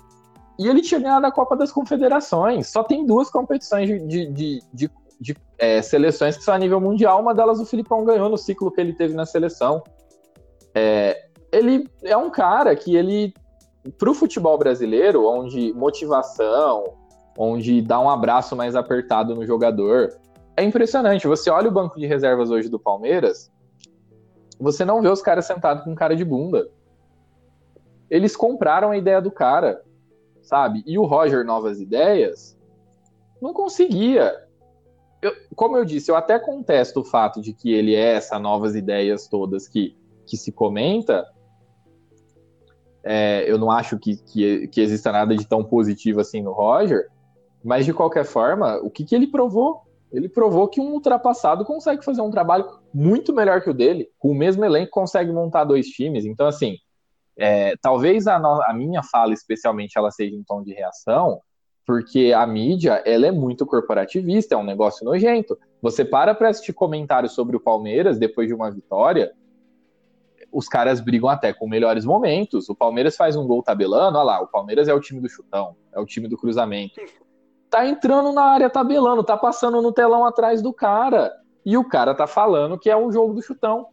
[0.58, 2.68] e ele tinha ganhado a Copa das Confederações.
[2.68, 7.20] Só tem duas competições de, de, de, de, é, seleções que são a nível mundial.
[7.20, 9.82] Uma delas o Filipão ganhou no ciclo que ele teve na seleção.
[10.78, 13.32] É, ele é um cara que ele,
[13.96, 16.84] para o futebol brasileiro, onde motivação,
[17.38, 20.12] onde dá um abraço mais apertado no jogador,
[20.54, 21.26] é impressionante.
[21.26, 23.50] Você olha o banco de reservas hoje do Palmeiras,
[24.60, 26.68] você não vê os caras sentados com cara de bunda.
[28.10, 29.82] Eles compraram a ideia do cara,
[30.42, 30.82] sabe?
[30.86, 32.54] E o Roger Novas Ideias
[33.40, 34.44] não conseguia.
[35.22, 38.74] Eu, como eu disse, eu até contesto o fato de que ele é essa novas
[38.74, 39.96] ideias todas que,
[40.26, 41.26] que se comenta.
[43.04, 47.08] É, eu não acho que, que, que exista nada de tão positivo assim no Roger,
[47.64, 49.82] mas de qualquer forma, o que, que ele provou?
[50.12, 54.30] Ele provou que um ultrapassado consegue fazer um trabalho muito melhor que o dele, com
[54.30, 56.24] o mesmo elenco consegue montar dois times.
[56.24, 56.76] Então, assim,
[57.36, 61.40] é, talvez a, no, a, minha fala, especialmente, ela seja em tom de reação,
[61.84, 65.58] porque a mídia ela é muito corporativista, é um negócio nojento.
[65.82, 69.32] Você para para assistir comentários sobre o Palmeiras depois de uma vitória,
[70.56, 72.70] os caras brigam até com melhores momentos.
[72.70, 75.76] O Palmeiras faz um gol tabelando, olha lá, o Palmeiras é o time do chutão,
[75.92, 76.94] é o time do cruzamento.
[77.68, 81.30] Tá entrando na área tabelando, tá passando no telão atrás do cara.
[81.62, 83.88] E o cara tá falando que é um jogo do chutão.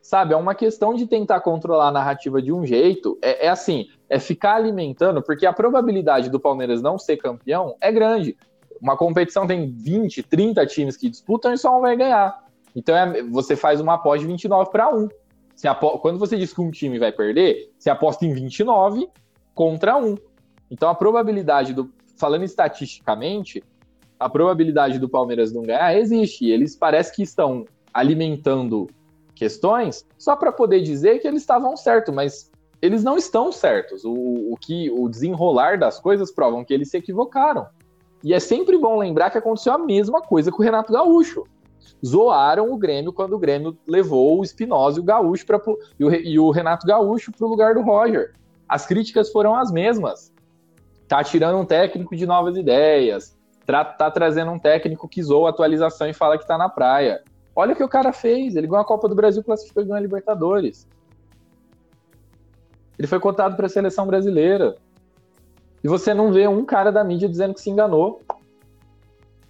[0.00, 3.16] Sabe, é uma questão de tentar controlar a narrativa de um jeito.
[3.22, 7.92] É, é, assim, é ficar alimentando, porque a probabilidade do Palmeiras não ser campeão é
[7.92, 8.36] grande.
[8.80, 12.36] Uma competição tem 20, 30 times que disputam e só um vai ganhar.
[12.74, 15.08] Então é, você faz uma aposta de 29 para 1.
[16.00, 19.08] Quando você diz que um time vai perder, você aposta em 29
[19.54, 20.16] contra 1.
[20.70, 21.90] Então a probabilidade do.
[22.16, 23.62] Falando estatisticamente,
[24.18, 26.44] a probabilidade do Palmeiras não ganhar existe.
[26.44, 28.88] E eles parece que estão alimentando
[29.34, 32.50] questões só para poder dizer que eles estavam certos, mas
[32.80, 34.04] eles não estão certos.
[34.04, 37.66] O, o que o desenrolar das coisas provam que eles se equivocaram.
[38.24, 41.44] E é sempre bom lembrar que aconteceu a mesma coisa com o Renato Gaúcho.
[42.04, 45.60] Zoaram o Grêmio quando o Grêmio levou o Espinosa e o Gaúcho para
[45.98, 48.34] e, e o Renato Gaúcho para o lugar do Roger.
[48.68, 50.32] As críticas foram as mesmas.
[51.06, 55.50] Tá tirando um técnico de novas ideias, tá, tá trazendo um técnico que zoa a
[55.50, 57.22] atualização e fala que tá na praia.
[57.54, 58.56] Olha o que o cara fez.
[58.56, 60.88] Ele ganhou a Copa do Brasil, classificou e ganhou a Libertadores.
[62.98, 64.76] Ele foi cotado para a seleção brasileira.
[65.84, 68.22] E você não vê um cara da mídia dizendo que se enganou.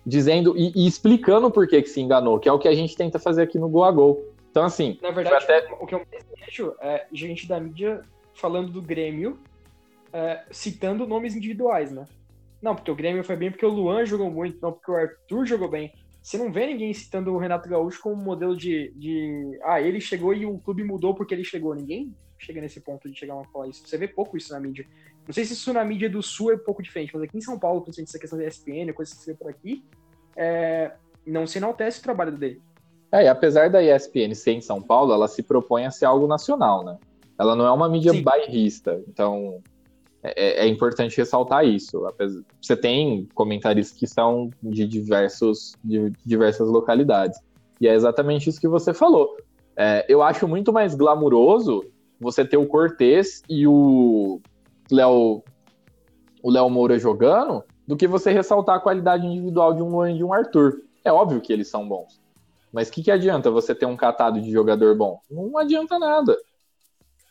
[0.05, 2.97] Dizendo e, e explicando por que, que se enganou, que é o que a gente
[2.97, 4.23] tenta fazer aqui no Go a Go.
[4.51, 4.99] Então, assim.
[5.01, 5.73] Na verdade, até...
[5.81, 8.03] o que eu mais vejo é gente da mídia
[8.35, 9.39] falando do Grêmio,
[10.13, 12.07] é, citando nomes individuais, né?
[12.61, 15.47] Não, porque o Grêmio foi bem porque o Luan jogou muito, não porque o Arthur
[15.47, 15.93] jogou bem.
[16.23, 19.59] Você não vê ninguém citando o Renato Gaúcho como modelo de, de.
[19.65, 21.75] Ah, ele chegou e o clube mudou porque ele chegou.
[21.75, 23.87] Ninguém chega nesse ponto de chegar a falar isso.
[23.87, 24.87] Você vê pouco isso na mídia.
[25.27, 27.41] Não sei se isso na mídia do Sul é um pouco diferente, mas aqui em
[27.41, 29.85] São Paulo, principalmente essa questão da ESPN, coisas que você vê por aqui,
[30.37, 30.93] é...
[31.27, 32.61] não se enaltece o trabalho dele.
[33.13, 36.27] É, e apesar da ESPN ser em São Paulo, ela se propõe a ser algo
[36.27, 36.99] nacional, né?
[37.39, 38.23] Ela não é uma mídia Sim.
[38.23, 39.03] bairrista.
[39.07, 39.61] Então,
[40.23, 42.07] é, é, importante ressaltar isso.
[42.61, 47.39] Você tem comentaristas que são de, diversos, de diversas localidades.
[47.81, 49.37] E é exatamente isso que você falou.
[49.77, 51.85] É, eu acho muito mais glamuroso
[52.21, 54.41] você ter o Cortez e o
[54.91, 55.43] Léo
[56.43, 60.17] o Léo Moura jogando do que você ressaltar a qualidade individual de um Luan e
[60.17, 60.83] de um Arthur.
[61.05, 62.21] É óbvio que eles são bons.
[62.73, 65.21] Mas o que, que adianta você ter um catado de jogador bom?
[65.31, 66.37] Não adianta nada.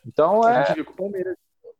[0.06, 0.58] Então é.
[0.58, 1.36] A gente viu com o Palmeiras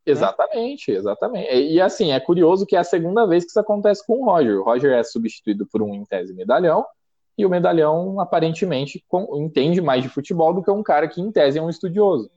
[0.06, 1.54] Exatamente, exatamente.
[1.54, 4.26] E, e, assim, é curioso que é a segunda vez que isso acontece com o
[4.26, 4.60] Roger.
[4.60, 6.86] O Roger é substituído por um em tese medalhão,
[7.38, 11.32] e o medalhão aparentemente com, entende mais de futebol do que um cara que em
[11.32, 12.30] tese é um estudioso.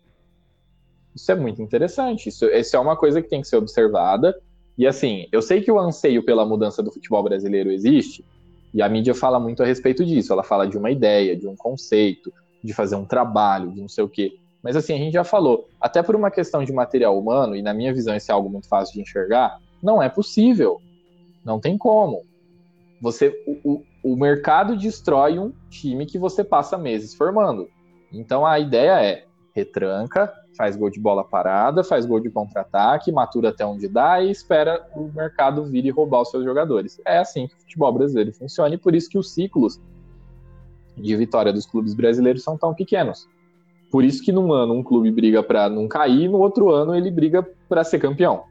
[1.15, 2.29] Isso é muito interessante.
[2.29, 4.37] Isso, isso é uma coisa que tem que ser observada.
[4.77, 8.25] E assim, eu sei que o anseio pela mudança do futebol brasileiro existe,
[8.73, 10.33] e a mídia fala muito a respeito disso.
[10.33, 14.03] Ela fala de uma ideia, de um conceito, de fazer um trabalho, de não sei
[14.03, 14.37] o quê.
[14.63, 17.73] Mas assim, a gente já falou, até por uma questão de material humano, e na
[17.73, 20.81] minha visão isso é algo muito fácil de enxergar, não é possível.
[21.45, 22.23] Não tem como.
[23.01, 27.69] Você, o, o mercado destrói um time que você passa meses formando.
[28.11, 33.51] Então a ideia é retranca, faz gol de bola parada, faz gol de contra-ataque, matura
[33.51, 37.01] até onde dá e espera o mercado vir e roubar os seus jogadores.
[37.05, 39.81] É assim que o futebol brasileiro funciona e por isso que os ciclos
[40.97, 43.29] de vitória dos clubes brasileiros são tão pequenos
[43.91, 47.11] Por isso que num ano um clube briga para não cair, no outro ano ele
[47.11, 48.45] briga para ser campeão.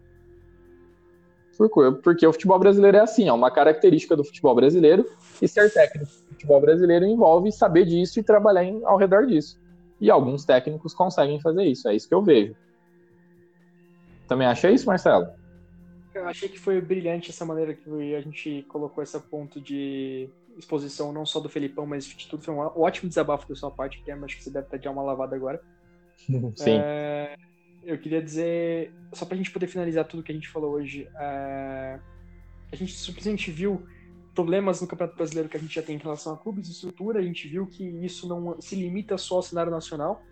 [2.03, 5.05] Porque o futebol brasileiro é assim, é uma característica do futebol brasileiro,
[5.41, 9.59] e ser técnico do futebol brasileiro envolve saber disso e trabalhar em, ao redor disso.
[10.03, 12.53] E alguns técnicos conseguem fazer isso, é isso que eu vejo.
[14.27, 15.29] Também achei isso, Marcelo?
[16.13, 21.13] Eu achei que foi brilhante essa maneira que a gente colocou esse ponto de exposição,
[21.13, 22.43] não só do Felipão, mas de tudo.
[22.43, 25.01] Foi um ótimo desabafo da sua parte, que acho que você deve estar de uma
[25.01, 25.63] lavada agora.
[26.53, 26.79] Sim.
[26.83, 27.37] É,
[27.81, 31.07] eu queria dizer, só para a gente poder finalizar tudo que a gente falou hoje,
[31.17, 31.97] é,
[32.73, 33.87] a gente simplesmente viu
[34.33, 37.19] problemas no Campeonato Brasileiro que a gente já tem em relação a clubes e estrutura,
[37.19, 40.23] a gente viu que isso não se limita só ao cenário nacional,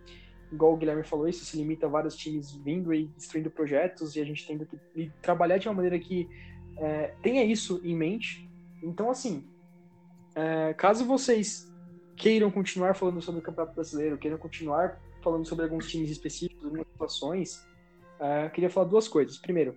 [0.52, 4.22] igual o Guilherme falou, isso se limita a vários times vindo e destruindo projetos, e
[4.22, 6.28] a gente tendo que trabalhar de uma maneira que
[6.78, 8.50] é, tenha isso em mente.
[8.84, 9.48] Então, assim,
[10.36, 11.72] é, caso vocês
[12.16, 16.88] queiram continuar falando sobre o Campeonato Brasileiro, queiram continuar falando sobre alguns times específicos, algumas
[16.88, 17.68] situações,
[18.20, 19.38] uh, queria falar duas coisas.
[19.38, 19.76] Primeiro,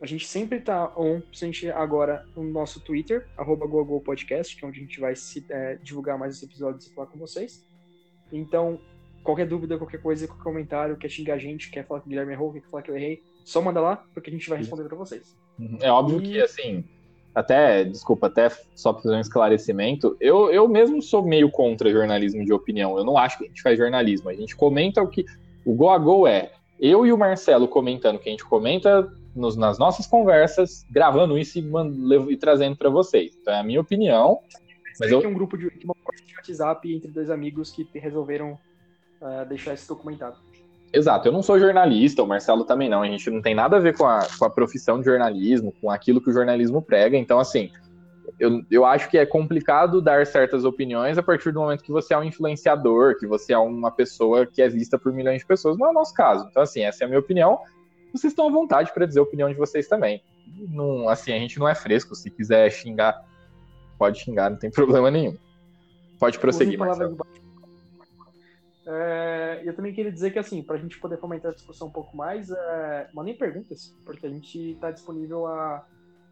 [0.00, 3.66] a gente sempre está on, presente agora no nosso Twitter, arroba
[4.00, 7.06] Podcast, que é onde a gente vai se, é, divulgar mais os episódios e falar
[7.06, 7.64] com vocês.
[8.32, 8.78] Então,
[9.22, 12.32] qualquer dúvida, qualquer coisa, qualquer comentário, quer xingar a gente, quer falar que o Guilherme
[12.32, 14.96] errou, quer falar que eu errei, só manda lá, porque a gente vai responder para
[14.96, 15.36] vocês.
[15.58, 15.78] Uhum.
[15.80, 16.22] É óbvio e...
[16.22, 16.84] que, assim,
[17.34, 22.44] até, desculpa, até só para fazer um esclarecimento, eu, eu mesmo sou meio contra jornalismo
[22.44, 22.98] de opinião.
[22.98, 24.28] Eu não acho que a gente faz jornalismo.
[24.28, 25.24] A gente comenta o que.
[25.64, 29.10] O Go a Go é eu e o Marcelo comentando o que a gente comenta
[29.36, 33.36] nos, nas nossas conversas, gravando isso e, e trazendo para vocês.
[33.40, 34.40] Então é a minha opinião.
[34.98, 35.20] Mas eu...
[35.20, 35.94] um grupo de, uma
[36.26, 38.58] de WhatsApp entre dois amigos que resolveram
[39.20, 40.36] uh, deixar isso documentado.
[40.92, 43.80] Exato, eu não sou jornalista, o Marcelo também não, a gente não tem nada a
[43.80, 47.38] ver com a, com a profissão de jornalismo, com aquilo que o jornalismo prega, então
[47.38, 47.70] assim,
[48.38, 52.14] eu, eu acho que é complicado dar certas opiniões a partir do momento que você
[52.14, 55.76] é um influenciador, que você é uma pessoa que é vista por milhões de pessoas,
[55.76, 56.46] não é o nosso caso.
[56.50, 57.58] Então assim, essa é a minha opinião,
[58.16, 60.22] vocês estão à vontade para dizer a opinião de vocês também.
[60.46, 63.24] Não, assim, a gente não é fresco, se quiser xingar,
[63.98, 65.36] pode xingar, não tem problema nenhum.
[66.18, 67.16] Pode prosseguir, Marcelo.
[68.86, 71.90] É, eu também queria dizer que, assim, para a gente poder fomentar a discussão um
[71.90, 75.84] pouco mais, é, mandem perguntas, porque a gente está disponível a,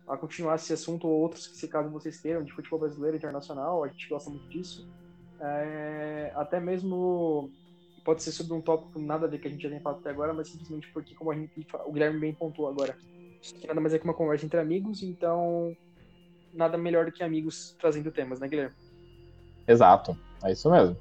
[0.07, 3.83] a continuar esse assunto ou outros que, se caso vocês queiram, de futebol brasileiro internacional,
[3.83, 4.89] a gente gosta muito disso.
[5.41, 7.51] É, até mesmo
[8.05, 10.11] pode ser sobre um tópico nada a ver que a gente já tem falado até
[10.11, 12.97] agora, mas simplesmente porque, como a gente, o Guilherme bem pontuou agora,
[13.67, 15.75] nada mais é que uma conversa entre amigos, então
[16.53, 18.75] nada melhor do que amigos trazendo temas, né, Guilherme?
[19.67, 20.97] Exato, é isso mesmo.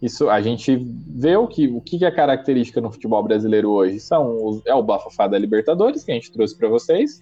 [0.00, 3.98] Isso a gente vê o que, o que é característica no futebol brasileiro hoje.
[3.98, 7.20] São os, é o bafafá da Libertadores, que a gente trouxe para vocês.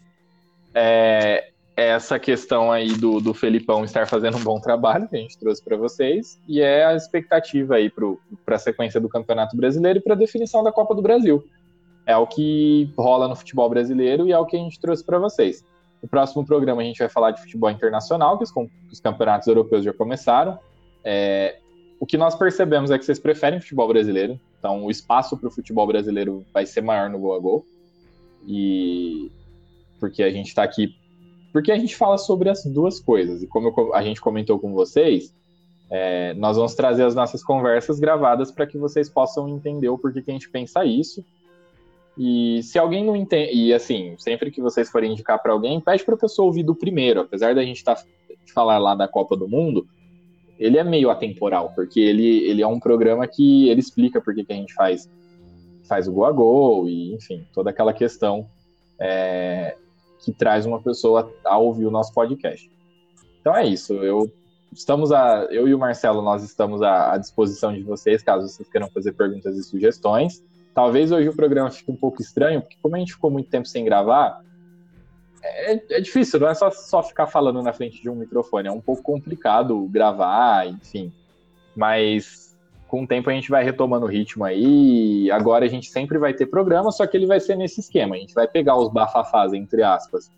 [0.74, 5.38] É, essa questão aí do, do Felipão estar fazendo um bom trabalho, que a gente
[5.38, 6.40] trouxe para vocês.
[6.48, 10.64] E é a expectativa aí para a sequência do Campeonato Brasileiro e para a definição
[10.64, 11.44] da Copa do Brasil.
[12.06, 15.18] É o que rola no futebol brasileiro e é o que a gente trouxe para
[15.18, 15.62] vocês.
[16.02, 18.52] No próximo programa a gente vai falar de futebol internacional, que os,
[18.90, 20.58] os campeonatos europeus já começaram.
[21.04, 21.58] É,
[22.00, 25.50] o que nós percebemos é que vocês preferem futebol brasileiro, então o espaço para o
[25.50, 27.66] futebol brasileiro vai ser maior no Gol a Gol.
[28.46, 29.30] E
[29.98, 30.94] porque a gente está aqui.
[31.56, 33.42] Porque a gente fala sobre as duas coisas.
[33.42, 35.34] E como a gente comentou com vocês,
[35.90, 40.20] é, nós vamos trazer as nossas conversas gravadas para que vocês possam entender o porquê
[40.20, 41.24] que a gente pensa isso.
[42.14, 43.54] E se alguém não entende.
[43.54, 46.74] E assim, sempre que vocês forem indicar para alguém, pede para a pessoa ouvir do
[46.74, 47.22] primeiro.
[47.22, 47.96] Apesar da gente tá,
[48.52, 49.86] falar lá da Copa do Mundo,
[50.58, 54.44] ele é meio atemporal, porque ele, ele é um programa que ele explica por que,
[54.46, 55.10] a gente faz,
[55.88, 58.46] faz o Go a Go, e enfim, toda aquela questão
[59.00, 59.74] é,
[60.26, 62.68] que traz uma pessoa a ouvir o nosso podcast.
[63.40, 64.28] Então é isso, eu
[64.72, 68.68] estamos a, eu e o Marcelo, nós estamos à, à disposição de vocês, caso vocês
[68.68, 70.44] queiram fazer perguntas e sugestões.
[70.74, 73.68] Talvez hoje o programa fique um pouco estranho, porque como a gente ficou muito tempo
[73.68, 74.42] sem gravar,
[75.40, 78.72] é, é, difícil, não é só, só ficar falando na frente de um microfone, é
[78.72, 81.12] um pouco complicado gravar, enfim.
[81.74, 82.45] Mas
[82.88, 85.30] com o tempo a gente vai retomando o ritmo aí.
[85.30, 88.14] Agora a gente sempre vai ter programa, só que ele vai ser nesse esquema.
[88.14, 90.30] A gente vai pegar os bafafás, entre aspas,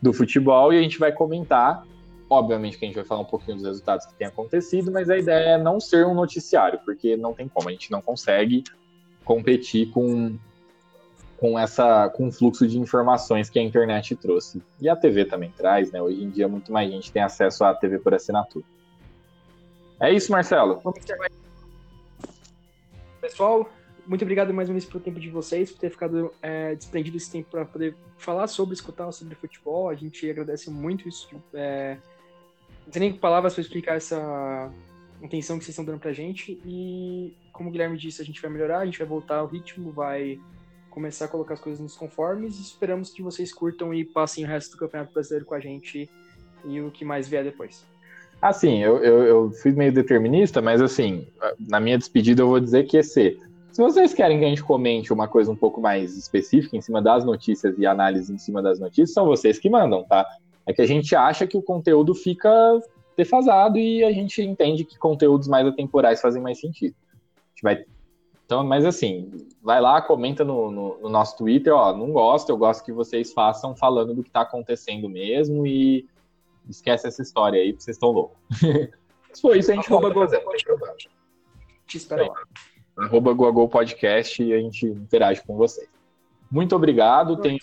[0.00, 1.84] do futebol e a gente vai comentar.
[2.30, 5.18] Obviamente que a gente vai falar um pouquinho dos resultados que tem acontecido, mas a
[5.18, 8.64] ideia é não ser um noticiário, porque não tem como, a gente não consegue
[9.24, 10.36] competir com
[11.36, 14.62] com essa com o fluxo de informações que a internet trouxe.
[14.80, 16.00] E a TV também traz, né?
[16.00, 18.64] Hoje em dia muito mais gente tem acesso à TV por assinatura.
[20.00, 20.80] É isso, Marcelo.
[23.24, 23.72] Pessoal,
[24.06, 27.32] muito obrigado mais uma vez pelo tempo de vocês, por ter ficado é, desprendido esse
[27.32, 29.88] tempo para poder falar sobre, escutar sobre futebol.
[29.88, 31.26] A gente agradece muito isso.
[31.54, 31.96] É,
[32.84, 34.70] não tem nem palavras para explicar essa,
[35.22, 36.60] atenção que vocês estão dando pra gente.
[36.66, 39.90] E, como o Guilherme disse, a gente vai melhorar, a gente vai voltar ao ritmo,
[39.90, 40.38] vai
[40.90, 42.60] começar a colocar as coisas nos conformes.
[42.60, 46.10] Esperamos que vocês curtam e passem o resto do Campeonato Brasileiro com a gente
[46.62, 47.86] e o que mais vier depois.
[48.44, 51.26] Assim, eu, eu, eu fui meio determinista, mas assim,
[51.58, 53.40] na minha despedida eu vou dizer que esse.
[53.72, 57.00] Se vocês querem que a gente comente uma coisa um pouco mais específica em cima
[57.00, 60.26] das notícias e análise em cima das notícias, são vocês que mandam, tá?
[60.66, 62.50] É que a gente acha que o conteúdo fica
[63.16, 66.94] defasado e a gente entende que conteúdos mais atemporais fazem mais sentido.
[67.14, 67.84] A gente vai...
[68.44, 69.32] Então, mas assim,
[69.62, 73.32] vai lá, comenta no, no, no nosso Twitter, ó, não gosto, eu gosto que vocês
[73.32, 76.06] façam falando do que está acontecendo mesmo e
[76.68, 78.38] esquece essa história aí, porque vocês estão loucos.
[79.40, 80.44] For isso, a gente Arroba fazer,
[81.86, 82.42] Te espero lá.
[82.96, 85.88] Arroba Google Podcast e a gente interage com vocês.
[86.50, 87.58] Muito obrigado, tenham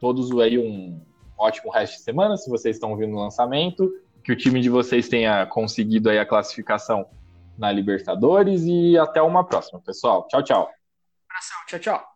[0.00, 1.00] todos aí um
[1.38, 3.92] ótimo resto de semana, se vocês estão ouvindo o lançamento
[4.22, 7.06] que o time de vocês tenha conseguido aí a classificação
[7.58, 10.26] na Libertadores e até uma próxima, pessoal.
[10.28, 10.70] Tchau, tchau.
[11.66, 12.11] Tchau, tchau.